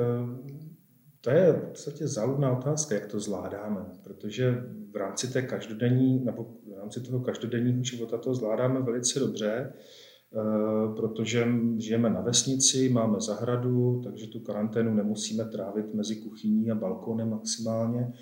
to 1.27 1.31
je 1.33 1.53
v 1.53 1.69
podstatě 1.69 2.09
záludná 2.09 2.59
otázka, 2.59 2.95
jak 2.95 3.07
to 3.07 3.21
zvládáme, 3.21 3.81
protože 4.05 4.65
v 4.93 4.97
rámci 4.97 5.33
té 5.33 5.43
každodenní, 5.43 6.25
nebo 6.25 6.45
v 6.45 6.79
rámci 6.79 7.01
toho 7.01 7.21
každodenního 7.21 7.85
života 7.85 8.19
to 8.19 8.35
zvládáme 8.35 8.81
velice 8.81 9.21
dobře, 9.21 9.73
eh, 9.73 10.95
protože 10.97 11.49
žijeme 11.79 12.11
na 12.11 12.21
vesnici, 12.21 12.89
máme 12.89 13.21
zahradu, 13.21 14.01
takže 14.05 14.27
tu 14.27 14.41
karanténu 14.41 14.95
nemusíme 14.95 15.45
trávit 15.45 15.95
mezi 15.95 16.17
kuchyní 16.17 16.71
a 16.71 16.75
balkónem 16.75 17.31
maximálně. 17.31 18.13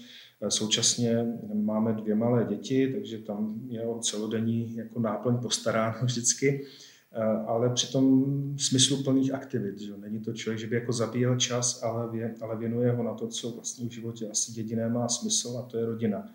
Eh, 0.43 0.51
současně 0.51 1.27
máme 1.55 1.93
dvě 1.93 2.15
malé 2.15 2.45
děti, 2.45 2.93
takže 2.93 3.19
tam 3.19 3.61
je 3.69 3.87
o 3.87 3.99
celodenní 3.99 4.77
jako 4.77 5.01
náplň 5.01 5.37
postaráno 5.39 5.99
vždycky. 6.03 6.65
Eh, 7.17 7.45
ale 7.47 7.71
přitom 7.71 8.25
smysluplných 8.57 9.35
aktivit. 9.35 9.79
Že? 9.79 9.93
Není 9.97 10.21
to 10.21 10.33
člověk, 10.33 10.59
že 10.59 10.67
by 10.67 10.75
jako 10.77 10.93
zabíjel 10.93 11.37
čas, 11.37 11.83
ale, 11.83 12.11
vě, 12.11 12.35
ale 12.41 12.57
věnuje 12.57 12.91
ho 12.93 13.03
na 13.03 13.15
to, 13.15 13.29
co 13.29 13.51
vlastně 13.51 13.89
v 13.89 13.93
životě 13.93 14.29
asi 14.31 14.61
jediné 14.61 14.89
má 14.89 15.09
smysl, 15.09 15.59
a 15.59 15.63
to 15.63 15.79
je 15.79 15.87
rodina. 15.87 16.27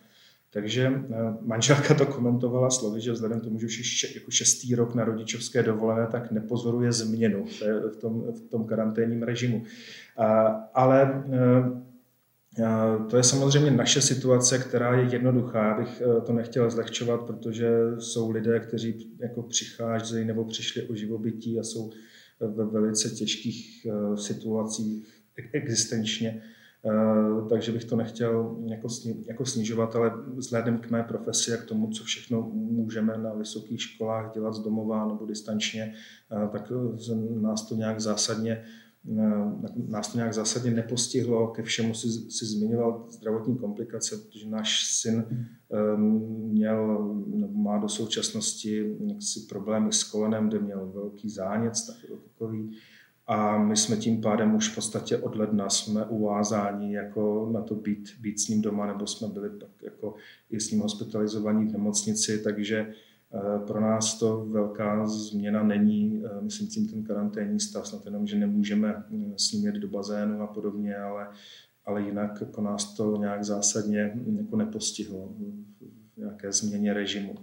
Takže 0.49 0.87
eh, 0.87 1.15
manželka 1.41 1.93
to 1.93 2.05
komentovala 2.05 2.69
slovy, 2.69 3.01
že 3.01 3.11
vzhledem 3.11 3.39
k 3.39 3.43
tomu, 3.43 3.59
že 3.59 3.65
už 3.65 4.03
je 4.03 4.13
jako 4.13 4.31
šestý 4.31 4.75
rok 4.75 4.95
na 4.95 5.03
rodičovské 5.03 5.63
dovolené, 5.63 6.07
tak 6.07 6.31
nepozoruje 6.31 6.91
změnu 6.91 7.45
v 7.91 7.95
tom, 7.95 8.23
v 8.33 8.41
tom 8.49 8.65
karanténním 8.65 9.23
režimu. 9.23 9.63
Ale 10.73 11.23
eh, 11.25 11.88
to 13.09 13.17
je 13.17 13.23
samozřejmě 13.23 13.71
naše 13.71 14.01
situace, 14.01 14.59
která 14.59 14.95
je 14.95 15.09
jednoduchá. 15.11 15.67
Já 15.67 15.77
bych 15.77 16.01
eh, 16.01 16.21
to 16.21 16.33
nechtěl 16.33 16.69
zlehčovat, 16.69 17.21
protože 17.21 17.69
jsou 17.99 18.31
lidé, 18.31 18.59
kteří 18.59 19.15
jako 19.19 19.43
přicházejí 19.43 20.25
nebo 20.25 20.45
přišli 20.45 20.81
o 20.81 20.95
živobytí 20.95 21.59
a 21.59 21.63
jsou 21.63 21.91
ve 22.39 22.65
velice 22.65 23.09
těžkých 23.09 23.87
eh, 23.89 24.17
situacích 24.17 25.07
existenčně. 25.53 26.43
Eh, 26.85 27.49
takže 27.49 27.71
bych 27.71 27.85
to 27.85 27.95
nechtěl 27.95 28.57
jako, 28.65 28.87
jako 29.27 29.45
snižovat, 29.45 29.95
ale 29.95 30.11
vzhledem 30.35 30.77
k 30.77 30.89
mé 30.89 31.03
profesi 31.03 31.53
a 31.53 31.57
k 31.57 31.65
tomu, 31.65 31.87
co 31.87 32.03
všechno 32.03 32.41
můžeme 32.53 33.17
na 33.17 33.33
vysokých 33.33 33.81
školách 33.81 34.33
dělat 34.33 34.53
z 34.53 34.59
domova 34.59 35.07
nebo 35.07 35.25
distančně, 35.25 35.93
tak 36.51 36.71
nás 37.41 37.67
to 37.67 37.75
nějak 37.75 37.99
zásadně 37.99 38.65
nás 39.87 40.11
to 40.11 40.17
nějak 40.17 40.33
zásadně 40.33 40.71
nepostihlo, 40.71 41.47
ke 41.47 41.63
všemu 41.63 41.93
si, 41.93 42.07
si 42.09 42.45
zmiňoval 42.45 43.05
zdravotní 43.09 43.57
komplikace, 43.57 44.17
protože 44.17 44.49
náš 44.49 44.85
syn 44.85 45.25
um, 45.95 46.01
měl, 46.51 47.13
nebo 47.27 47.53
má 47.53 47.77
do 47.77 47.89
současnosti 47.89 48.95
jaksi 49.07 49.39
problémy 49.39 49.93
s 49.93 50.03
kolenem, 50.03 50.49
kde 50.49 50.59
měl 50.59 50.91
velký 50.93 51.29
zánět 51.29 51.73
takový. 52.09 52.77
A 53.27 53.57
my 53.57 53.77
jsme 53.77 53.97
tím 53.97 54.21
pádem 54.21 54.55
už 54.55 54.69
v 54.69 54.75
podstatě 54.75 55.17
od 55.17 55.35
ledna 55.35 55.69
jsme 55.69 56.05
uvázáni 56.05 56.95
jako 56.95 57.49
na 57.53 57.61
to 57.61 57.75
být, 57.75 58.09
být 58.19 58.39
s 58.39 58.47
ním 58.47 58.61
doma, 58.61 58.87
nebo 58.87 59.07
jsme 59.07 59.27
byli 59.27 59.49
tak 59.49 59.69
jako 59.83 60.15
i 60.49 60.59
s 60.59 60.71
ním 60.71 60.81
hospitalizovaní 60.81 61.65
v 61.65 61.71
nemocnici, 61.71 62.43
takže 62.43 62.93
pro 63.67 63.81
nás 63.81 64.19
to 64.19 64.45
velká 64.45 65.07
změna 65.07 65.63
není, 65.63 66.23
eh, 66.25 66.41
myslím 66.41 66.67
tím 66.67 66.87
ten 66.87 67.03
karanténní 67.03 67.59
stav, 67.59 67.87
snad 67.87 68.05
jenom, 68.05 68.27
že 68.27 68.35
nemůžeme 68.35 69.03
hm, 69.09 69.33
s 69.37 69.51
ním 69.51 69.65
jet 69.65 69.75
do 69.75 69.87
bazénu 69.87 70.41
a 70.41 70.47
podobně, 70.47 70.95
ale, 70.95 71.27
ale 71.85 72.01
jinak 72.01 72.41
jako 72.41 72.61
nás 72.61 72.93
to 72.93 73.17
nějak 73.17 73.43
zásadně 73.43 74.11
hm, 74.15 74.37
jako 74.37 74.55
nepostihlo 74.55 75.33
v 76.15 76.17
nějaké 76.17 76.51
změně 76.51 76.93
režimu. 76.93 77.35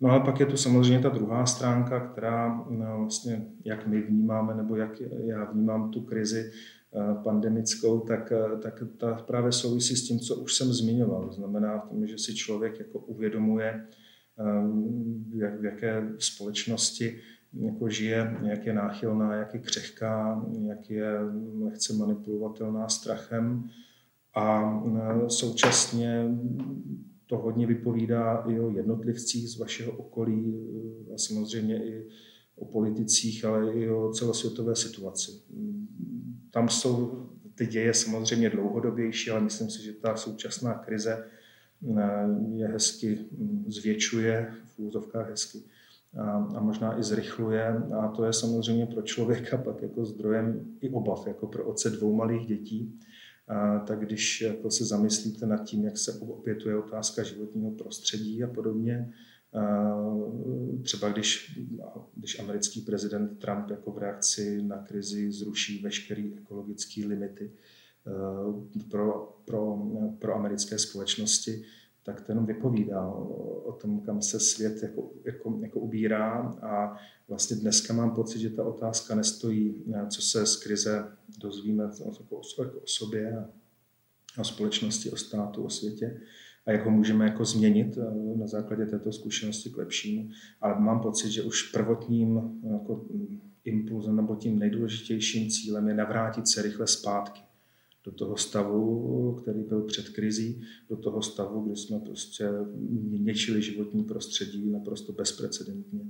No 0.00 0.10
a 0.10 0.20
pak 0.20 0.40
je 0.40 0.46
tu 0.46 0.56
samozřejmě 0.56 1.02
ta 1.02 1.08
druhá 1.08 1.46
stránka, 1.46 2.00
která 2.00 2.64
no, 2.70 2.98
vlastně, 2.98 3.46
jak 3.64 3.86
my 3.86 4.02
vnímáme, 4.02 4.54
nebo 4.54 4.76
jak 4.76 5.00
já 5.24 5.44
vnímám 5.44 5.90
tu 5.90 6.00
krizi 6.00 6.50
eh, 6.50 7.22
pandemickou, 7.22 8.00
tak, 8.00 8.32
tak 8.62 8.82
ta 8.96 9.14
právě 9.14 9.52
souvisí 9.52 9.96
s 9.96 10.08
tím, 10.08 10.18
co 10.18 10.36
už 10.36 10.54
jsem 10.54 10.72
zmiňoval. 10.72 11.26
To 11.26 11.32
znamená 11.32 11.88
že 12.04 12.18
si 12.18 12.34
člověk 12.34 12.78
jako 12.78 12.98
uvědomuje, 12.98 13.86
v 15.58 15.64
jaké 15.64 16.08
společnosti 16.18 17.20
jako 17.52 17.88
žije, 17.88 18.36
jak 18.42 18.66
je 18.66 18.72
náchylná, 18.72 19.34
jak 19.34 19.54
je 19.54 19.60
křehká, 19.60 20.44
jak 20.66 20.90
je 20.90 21.18
lehce 21.60 21.92
manipulovatelná 21.92 22.88
strachem 22.88 23.68
a 24.34 24.78
současně 25.28 26.38
to 27.26 27.38
hodně 27.38 27.66
vypovídá 27.66 28.44
i 28.48 28.60
o 28.60 28.70
jednotlivcích 28.70 29.48
z 29.48 29.58
vašeho 29.58 29.92
okolí 29.92 30.68
a 31.14 31.18
samozřejmě 31.18 31.84
i 31.84 32.06
o 32.56 32.64
politicích, 32.64 33.44
ale 33.44 33.72
i 33.72 33.90
o 33.90 34.12
celosvětové 34.12 34.76
situaci. 34.76 35.30
Tam 36.50 36.68
jsou 36.68 37.26
ty 37.54 37.66
děje 37.66 37.94
samozřejmě 37.94 38.50
dlouhodobější, 38.50 39.30
ale 39.30 39.40
myslím 39.40 39.70
si, 39.70 39.84
že 39.84 39.92
ta 39.92 40.16
současná 40.16 40.74
krize 40.74 41.24
je 42.54 42.66
hezky 42.66 43.18
hm, 43.32 43.64
zvětšuje, 43.68 44.52
v 44.64 44.78
úzovkách 44.78 45.30
hezky, 45.30 45.62
a, 46.18 46.60
možná 46.60 46.98
i 46.98 47.02
zrychluje. 47.02 47.66
A 48.00 48.08
to 48.08 48.24
je 48.24 48.32
samozřejmě 48.32 48.86
pro 48.86 49.02
člověka 49.02 49.56
pak 49.56 49.82
jako 49.82 50.04
zdrojem 50.04 50.76
i 50.80 50.90
obav, 50.90 51.26
jako 51.26 51.46
pro 51.46 51.64
otce 51.64 51.90
dvou 51.90 52.14
malých 52.14 52.46
dětí. 52.46 53.00
A, 53.48 53.78
tak 53.78 54.00
když 54.00 54.40
jako 54.40 54.70
se 54.70 54.84
zamyslíte 54.84 55.46
nad 55.46 55.64
tím, 55.64 55.84
jak 55.84 55.98
se 55.98 56.12
opětuje 56.12 56.78
otázka 56.78 57.22
životního 57.22 57.70
prostředí 57.70 58.44
a 58.44 58.46
podobně, 58.46 59.12
Třeba 60.82 61.08
když, 61.08 61.58
když 62.14 62.38
americký 62.38 62.80
prezident 62.80 63.38
Trump 63.38 63.70
jako 63.70 63.92
v 63.92 63.98
reakci 63.98 64.62
na 64.62 64.76
krizi 64.76 65.32
zruší 65.32 65.82
veškeré 65.82 66.24
ekologické 66.36 67.06
limity 67.06 67.52
pro, 68.90 69.38
pro, 69.44 69.78
pro 70.18 70.34
americké 70.34 70.78
společnosti, 70.78 71.64
tak 72.02 72.28
jenom 72.28 72.46
vypovídá 72.46 73.06
o, 73.06 73.72
tom, 73.72 74.00
kam 74.00 74.22
se 74.22 74.40
svět 74.40 74.82
jako, 74.82 75.10
jako, 75.24 75.58
jako 75.62 75.80
ubírá. 75.80 76.56
A 76.62 76.96
vlastně 77.28 77.56
dneska 77.56 77.94
mám 77.94 78.14
pocit, 78.14 78.38
že 78.38 78.50
ta 78.50 78.64
otázka 78.64 79.14
nestojí, 79.14 79.84
co 80.08 80.22
se 80.22 80.46
z 80.46 80.56
krize 80.56 81.12
dozvíme 81.38 81.84
jako 81.84 82.36
o, 82.36 82.62
jako 82.62 82.78
o 82.78 82.86
sobě 82.86 83.38
a 84.36 84.40
o 84.40 84.44
společnosti, 84.44 85.10
o 85.10 85.16
státu, 85.16 85.64
o 85.64 85.70
světě, 85.70 86.20
a 86.66 86.72
jak 86.72 86.84
ho 86.84 86.90
můžeme 86.90 87.24
jako 87.24 87.44
změnit 87.44 87.98
eh, 87.98 88.36
na 88.38 88.46
základě 88.46 88.86
této 88.86 89.12
zkušenosti 89.12 89.70
k 89.70 89.76
lepšímu. 89.76 90.30
Ale 90.60 90.80
mám 90.80 91.00
pocit, 91.00 91.30
že 91.30 91.42
už 91.42 91.62
prvotním 91.62 92.60
jako 92.72 93.06
impulzem 93.64 94.16
nebo 94.16 94.36
tím 94.36 94.58
nejdůležitějším 94.58 95.50
cílem 95.50 95.88
je 95.88 95.94
navrátit 95.94 96.48
se 96.48 96.62
rychle 96.62 96.86
zpátky 96.86 97.47
do 98.08 98.14
toho 98.14 98.36
stavu, 98.36 99.32
který 99.42 99.62
byl 99.62 99.82
před 99.82 100.08
krizí, 100.08 100.62
do 100.88 100.96
toho 100.96 101.22
stavu, 101.22 101.60
kdy 101.60 101.76
jsme 101.76 101.98
prostě 102.00 102.48
něčili 103.10 103.62
životní 103.62 104.04
prostředí 104.04 104.70
naprosto 104.70 105.12
bezprecedentně, 105.12 106.00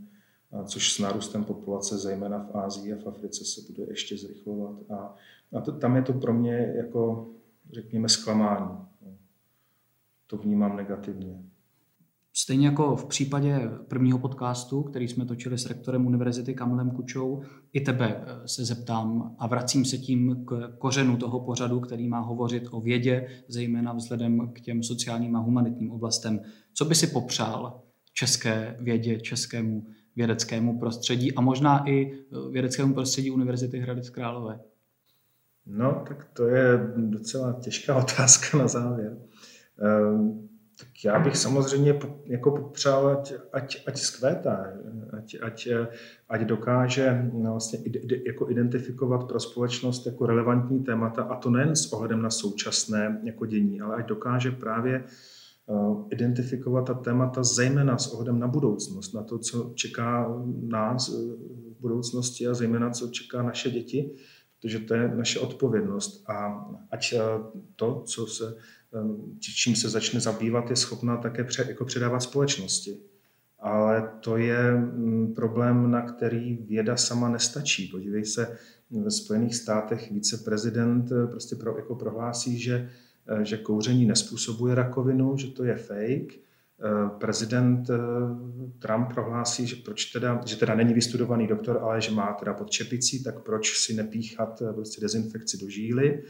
což 0.66 0.92
s 0.92 0.98
nárůstem 0.98 1.44
populace, 1.44 1.98
zejména 1.98 2.38
v 2.38 2.56
Ázii 2.56 2.92
a 2.92 2.96
v 2.96 3.06
Africe, 3.06 3.44
se 3.44 3.60
bude 3.72 3.84
ještě 3.88 4.16
zrychlovat. 4.16 4.90
A, 4.90 5.16
a 5.56 5.60
to, 5.60 5.72
tam 5.72 5.96
je 5.96 6.02
to 6.02 6.12
pro 6.12 6.34
mě 6.34 6.74
jako, 6.76 7.30
řekněme, 7.72 8.08
zklamání 8.08 8.78
to 10.26 10.36
vnímám 10.36 10.76
negativně. 10.76 11.42
Stejně 12.40 12.66
jako 12.66 12.96
v 12.96 13.06
případě 13.06 13.70
prvního 13.88 14.18
podcastu, 14.18 14.82
který 14.82 15.08
jsme 15.08 15.24
točili 15.24 15.58
s 15.58 15.66
rektorem 15.66 16.06
univerzity 16.06 16.54
Kamilem 16.54 16.90
Kučou, 16.90 17.42
i 17.72 17.80
tebe 17.80 18.16
eh, 18.26 18.48
se 18.48 18.64
zeptám 18.64 19.36
a 19.38 19.46
vracím 19.46 19.84
se 19.84 19.98
tím 19.98 20.44
k 20.44 20.72
kořenu 20.78 21.16
toho 21.16 21.40
pořadu, 21.40 21.80
který 21.80 22.08
má 22.08 22.20
hovořit 22.20 22.68
o 22.70 22.80
vědě, 22.80 23.28
zejména 23.48 23.92
vzhledem 23.92 24.52
k 24.52 24.60
těm 24.60 24.82
sociálním 24.82 25.36
a 25.36 25.38
humanitním 25.38 25.90
oblastem. 25.90 26.40
Co 26.74 26.84
by 26.84 26.94
si 26.94 27.06
popřál 27.06 27.82
české 28.12 28.76
vědě, 28.80 29.20
českému 29.20 29.86
vědeckému 30.16 30.78
prostředí 30.78 31.34
a 31.34 31.40
možná 31.40 31.88
i 31.88 32.12
eh, 32.12 32.50
vědeckému 32.50 32.94
prostředí 32.94 33.30
Univerzity 33.30 33.78
Hradec 33.78 34.10
Králové? 34.10 34.60
No, 35.66 36.04
tak 36.08 36.28
to 36.32 36.46
je 36.46 36.92
docela 36.96 37.52
těžká 37.52 37.96
otázka 38.04 38.58
na 38.58 38.68
závěr. 38.68 39.18
Ehm, 39.82 40.47
tak 40.78 40.88
já 41.04 41.18
bych 41.18 41.36
samozřejmě 41.36 42.00
jako 42.26 42.50
popřál, 42.50 43.08
ať, 43.08 43.32
ať, 43.52 43.82
ať 43.86 43.98
zkvétá, 43.98 44.72
ať, 45.16 45.36
ať, 45.42 45.68
ať 46.28 46.40
dokáže 46.40 47.30
no, 47.32 47.50
vlastně 47.50 47.78
jako 48.26 48.50
identifikovat 48.50 49.28
pro 49.28 49.40
společnost 49.40 50.06
jako 50.06 50.26
relevantní 50.26 50.84
témata, 50.84 51.22
a 51.22 51.36
to 51.36 51.50
nejen 51.50 51.76
s 51.76 51.92
ohledem 51.92 52.22
na 52.22 52.30
současné 52.30 53.20
jako 53.24 53.46
dění, 53.46 53.80
ale 53.80 53.96
ať 53.96 54.06
dokáže 54.06 54.50
právě 54.50 55.04
eh, 55.04 55.74
identifikovat 56.10 56.82
ta 56.82 56.94
témata 56.94 57.42
zejména 57.42 57.98
s 57.98 58.12
ohledem 58.12 58.38
na 58.38 58.48
budoucnost, 58.48 59.12
na 59.14 59.22
to, 59.22 59.38
co 59.38 59.72
čeká 59.74 60.42
nás 60.62 61.08
eh, 61.08 61.12
v 61.78 61.80
budoucnosti 61.80 62.46
a 62.46 62.54
zejména 62.54 62.90
co 62.90 63.08
čeká 63.08 63.42
naše 63.42 63.70
děti, 63.70 64.10
protože 64.60 64.78
to 64.78 64.94
je 64.94 65.08
naše 65.08 65.40
odpovědnost. 65.40 66.30
A 66.30 66.66
ať 66.90 67.12
eh, 67.12 67.20
to, 67.76 68.02
co 68.06 68.26
se 68.26 68.56
čím 69.40 69.76
se 69.76 69.88
začne 69.88 70.20
zabývat, 70.20 70.70
je 70.70 70.76
schopná 70.76 71.16
také 71.16 71.44
pře, 71.44 71.64
jako 71.68 71.84
předávat 71.84 72.20
společnosti. 72.20 72.96
Ale 73.60 74.10
to 74.20 74.36
je 74.36 74.72
mm, 74.72 75.34
problém, 75.34 75.90
na 75.90 76.02
který 76.02 76.56
věda 76.56 76.96
sama 76.96 77.28
nestačí. 77.28 77.86
Podívej 77.86 78.24
se, 78.24 78.58
ve 78.90 79.10
Spojených 79.10 79.54
státech 79.54 80.12
viceprezident 80.12 81.12
eh, 81.12 81.26
prostě 81.26 81.56
pro, 81.56 81.76
jako 81.76 81.94
prohlásí, 81.94 82.58
že, 82.58 82.90
eh, 83.28 83.44
že 83.44 83.56
kouření 83.56 84.06
nespůsobuje 84.06 84.74
rakovinu, 84.74 85.36
že 85.36 85.46
to 85.46 85.64
je 85.64 85.76
fake. 85.76 86.34
Eh, 86.34 87.10
prezident 87.18 87.90
Trump 88.78 89.12
prohlásí, 89.14 89.66
že 89.66 89.76
proč 89.76 90.04
teda, 90.04 90.40
že 90.46 90.56
teda 90.56 90.74
není 90.74 90.94
vystudovaný 90.94 91.46
doktor, 91.46 91.78
ale 91.82 92.00
že 92.00 92.10
má 92.10 92.32
teda 92.32 92.54
pod 92.54 92.70
čepicí, 92.70 93.24
tak 93.24 93.40
proč 93.40 93.78
si 93.78 93.94
nepíchat 93.94 94.62
prostě 94.74 95.00
dezinfekci 95.00 95.58
do 95.58 95.68
žíly. 95.68 96.22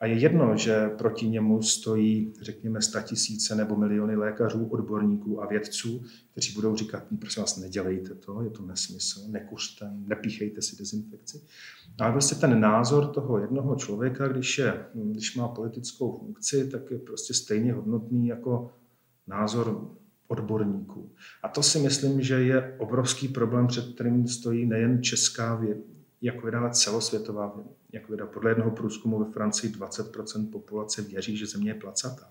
A 0.00 0.06
je 0.06 0.18
jedno, 0.18 0.56
že 0.56 0.88
proti 0.88 1.28
němu 1.28 1.62
stojí, 1.62 2.32
řekněme, 2.40 2.80
tisíce 3.04 3.54
nebo 3.54 3.76
miliony 3.76 4.16
lékařů, 4.16 4.66
odborníků 4.66 5.42
a 5.42 5.46
vědců, 5.46 6.02
kteří 6.32 6.54
budou 6.54 6.76
říkat, 6.76 7.04
prosím 7.20 7.42
vás, 7.42 7.56
nedělejte 7.56 8.14
to, 8.14 8.42
je 8.42 8.50
to 8.50 8.62
nesmysl, 8.62 9.20
nekuřte, 9.28 9.90
nepíchejte 9.94 10.62
si 10.62 10.76
dezinfekci. 10.76 11.42
Ale 12.00 12.12
prostě 12.12 12.34
ten 12.34 12.60
názor 12.60 13.06
toho 13.06 13.38
jednoho 13.38 13.76
člověka, 13.76 14.28
když, 14.28 14.58
je, 14.58 14.86
když 14.94 15.36
má 15.36 15.48
politickou 15.48 16.18
funkci, 16.18 16.68
tak 16.70 16.90
je 16.90 16.98
prostě 16.98 17.34
stejně 17.34 17.72
hodnotný 17.72 18.26
jako 18.26 18.70
názor 19.26 19.90
odborníků. 20.28 21.12
A 21.42 21.48
to 21.48 21.62
si 21.62 21.78
myslím, 21.78 22.22
že 22.22 22.34
je 22.34 22.76
obrovský 22.78 23.28
problém, 23.28 23.66
před 23.66 23.94
kterým 23.94 24.28
stojí 24.28 24.66
nejen 24.66 25.02
česká 25.02 25.54
věda, 26.32 26.60
ale 26.60 26.70
celosvětová 26.70 27.60
jak 27.92 28.08
věda. 28.08 28.26
Podle 28.26 28.50
jednoho 28.50 28.70
průzkumu 28.70 29.24
ve 29.24 29.32
Francii 29.32 29.72
20% 29.72 30.50
populace 30.50 31.02
věří, 31.02 31.36
že 31.36 31.46
Země 31.46 31.70
je 31.70 31.74
placatá. 31.74 32.30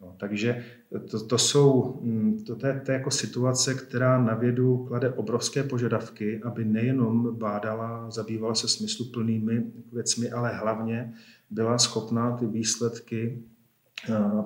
No, 0.00 0.16
takže 0.20 0.64
to, 1.10 1.26
to 1.26 1.38
jsou, 1.38 1.98
mm, 2.02 2.44
to, 2.44 2.56
to, 2.56 2.66
je, 2.66 2.80
to 2.84 2.92
je 2.92 2.98
jako 2.98 3.10
situace, 3.10 3.74
která 3.74 4.22
na 4.22 4.34
vědu 4.34 4.84
klade 4.84 5.12
obrovské 5.12 5.62
požadavky, 5.62 6.40
aby 6.42 6.64
nejenom 6.64 7.36
bádala, 7.38 8.10
zabývala 8.10 8.54
se 8.54 8.68
smysluplnými 8.68 9.72
věcmi, 9.92 10.30
ale 10.30 10.56
hlavně 10.56 11.14
byla 11.50 11.78
schopná 11.78 12.36
ty 12.36 12.46
výsledky, 12.46 13.42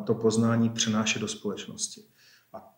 to 0.05 0.15
poznání 0.15 0.71
přenášet 0.71 1.19
do 1.19 1.29
společnosti 1.29 2.05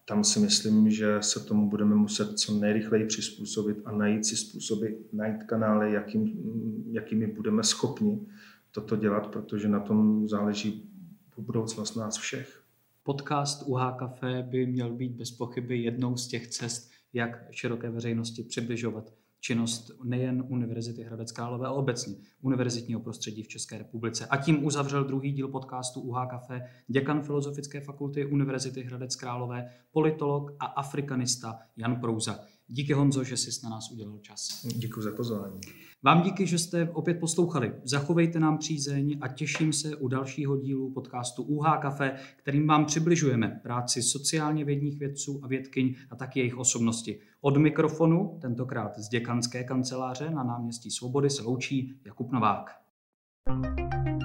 tam 0.09 0.25
si 0.25 0.41
myslím, 0.41 0.91
že 0.91 1.23
se 1.23 1.41
tomu 1.41 1.71
budeme 1.71 1.95
muset 1.95 2.39
co 2.39 2.55
nejrychleji 2.55 3.07
přizpůsobit 3.07 3.79
a 3.85 3.93
najít 3.93 4.27
si 4.27 4.37
způsoby, 4.37 4.87
najít 5.13 5.43
kanály, 5.43 5.93
jakým, 5.93 6.43
jakými 6.91 7.27
budeme 7.27 7.63
schopni 7.63 8.27
toto 8.71 8.97
dělat, 8.97 9.27
protože 9.27 9.69
na 9.69 9.81
tom 9.81 10.29
záleží 10.29 10.91
budoucnost 11.39 11.95
nás 11.95 12.17
všech. 12.17 12.63
Podcast 13.03 13.63
UH 13.67 13.97
Café 13.99 14.43
by 14.43 14.67
měl 14.67 14.95
být 14.95 15.13
bez 15.13 15.31
pochyby 15.31 15.79
jednou 15.79 16.17
z 16.17 16.29
těch 16.29 16.47
cest, 16.47 16.91
jak 17.13 17.47
široké 17.51 17.91
veřejnosti 17.91 18.43
přibližovat 18.43 19.13
činnost 19.41 19.91
nejen 20.05 20.45
Univerzity 20.49 21.03
Hradec 21.03 21.32
Králové, 21.32 21.66
ale 21.66 21.76
obecně 21.76 22.14
univerzitního 22.41 23.01
prostředí 23.01 23.43
v 23.43 23.49
České 23.49 23.78
republice. 23.78 24.26
A 24.26 24.37
tím 24.37 24.64
uzavřel 24.64 25.05
druhý 25.05 25.32
díl 25.32 25.49
podcastu 25.49 26.01
UH 26.01 26.26
Café 26.30 26.62
děkan 26.89 27.22
Filozofické 27.22 27.80
fakulty 27.80 28.26
Univerzity 28.26 28.82
Hradec 28.82 29.16
Králové, 29.16 29.70
politolog 29.93 30.57
a 30.61 30.66
afrikanista 30.66 31.59
Jan 31.76 32.01
Prouza. 32.01 32.39
Díky 32.69 32.93
Honzo, 32.93 33.25
že 33.25 33.37
jsi 33.37 33.51
na 33.64 33.71
nás 33.71 33.91
udělal 33.91 34.19
čas. 34.19 34.67
Děkuji 34.77 35.03
za 35.03 35.12
pozvání. 35.12 35.61
Vám 36.03 36.23
díky, 36.23 36.47
že 36.47 36.59
jste 36.59 36.91
opět 36.91 37.21
poslouchali. 37.21 37.73
Zachovejte 37.85 38.41
nám 38.41 38.59
přízeň 38.59 39.19
a 39.21 39.29
těším 39.29 39.73
se 39.73 39.97
u 39.97 40.09
dalšího 40.09 40.57
dílu 40.57 40.93
podcastu 40.93 41.43
UH 41.43 41.79
Cafe, 41.83 42.17
kterým 42.37 42.67
vám 42.67 42.85
přibližujeme 42.85 43.61
práci 43.62 44.03
sociálně 44.03 44.64
vědních 44.64 44.99
vědců 44.99 45.41
a 45.43 45.49
vědkyň 45.49 45.95
a 46.11 46.17
taky 46.17 46.41
jejich 46.41 46.57
osobnosti. 46.57 47.21
Od 47.41 47.57
mikrofonu, 47.57 48.39
tentokrát 48.43 48.99
z 48.99 49.09
děkanské 49.09 49.64
kanceláře 49.64 50.31
na 50.31 50.45
náměstí 50.45 50.91
Svobody, 50.91 51.31
se 51.31 51.43
loučí 51.43 52.01
Jakub 52.05 52.33
Novák. 52.33 52.71
thank 53.47 54.09
you 54.09 54.16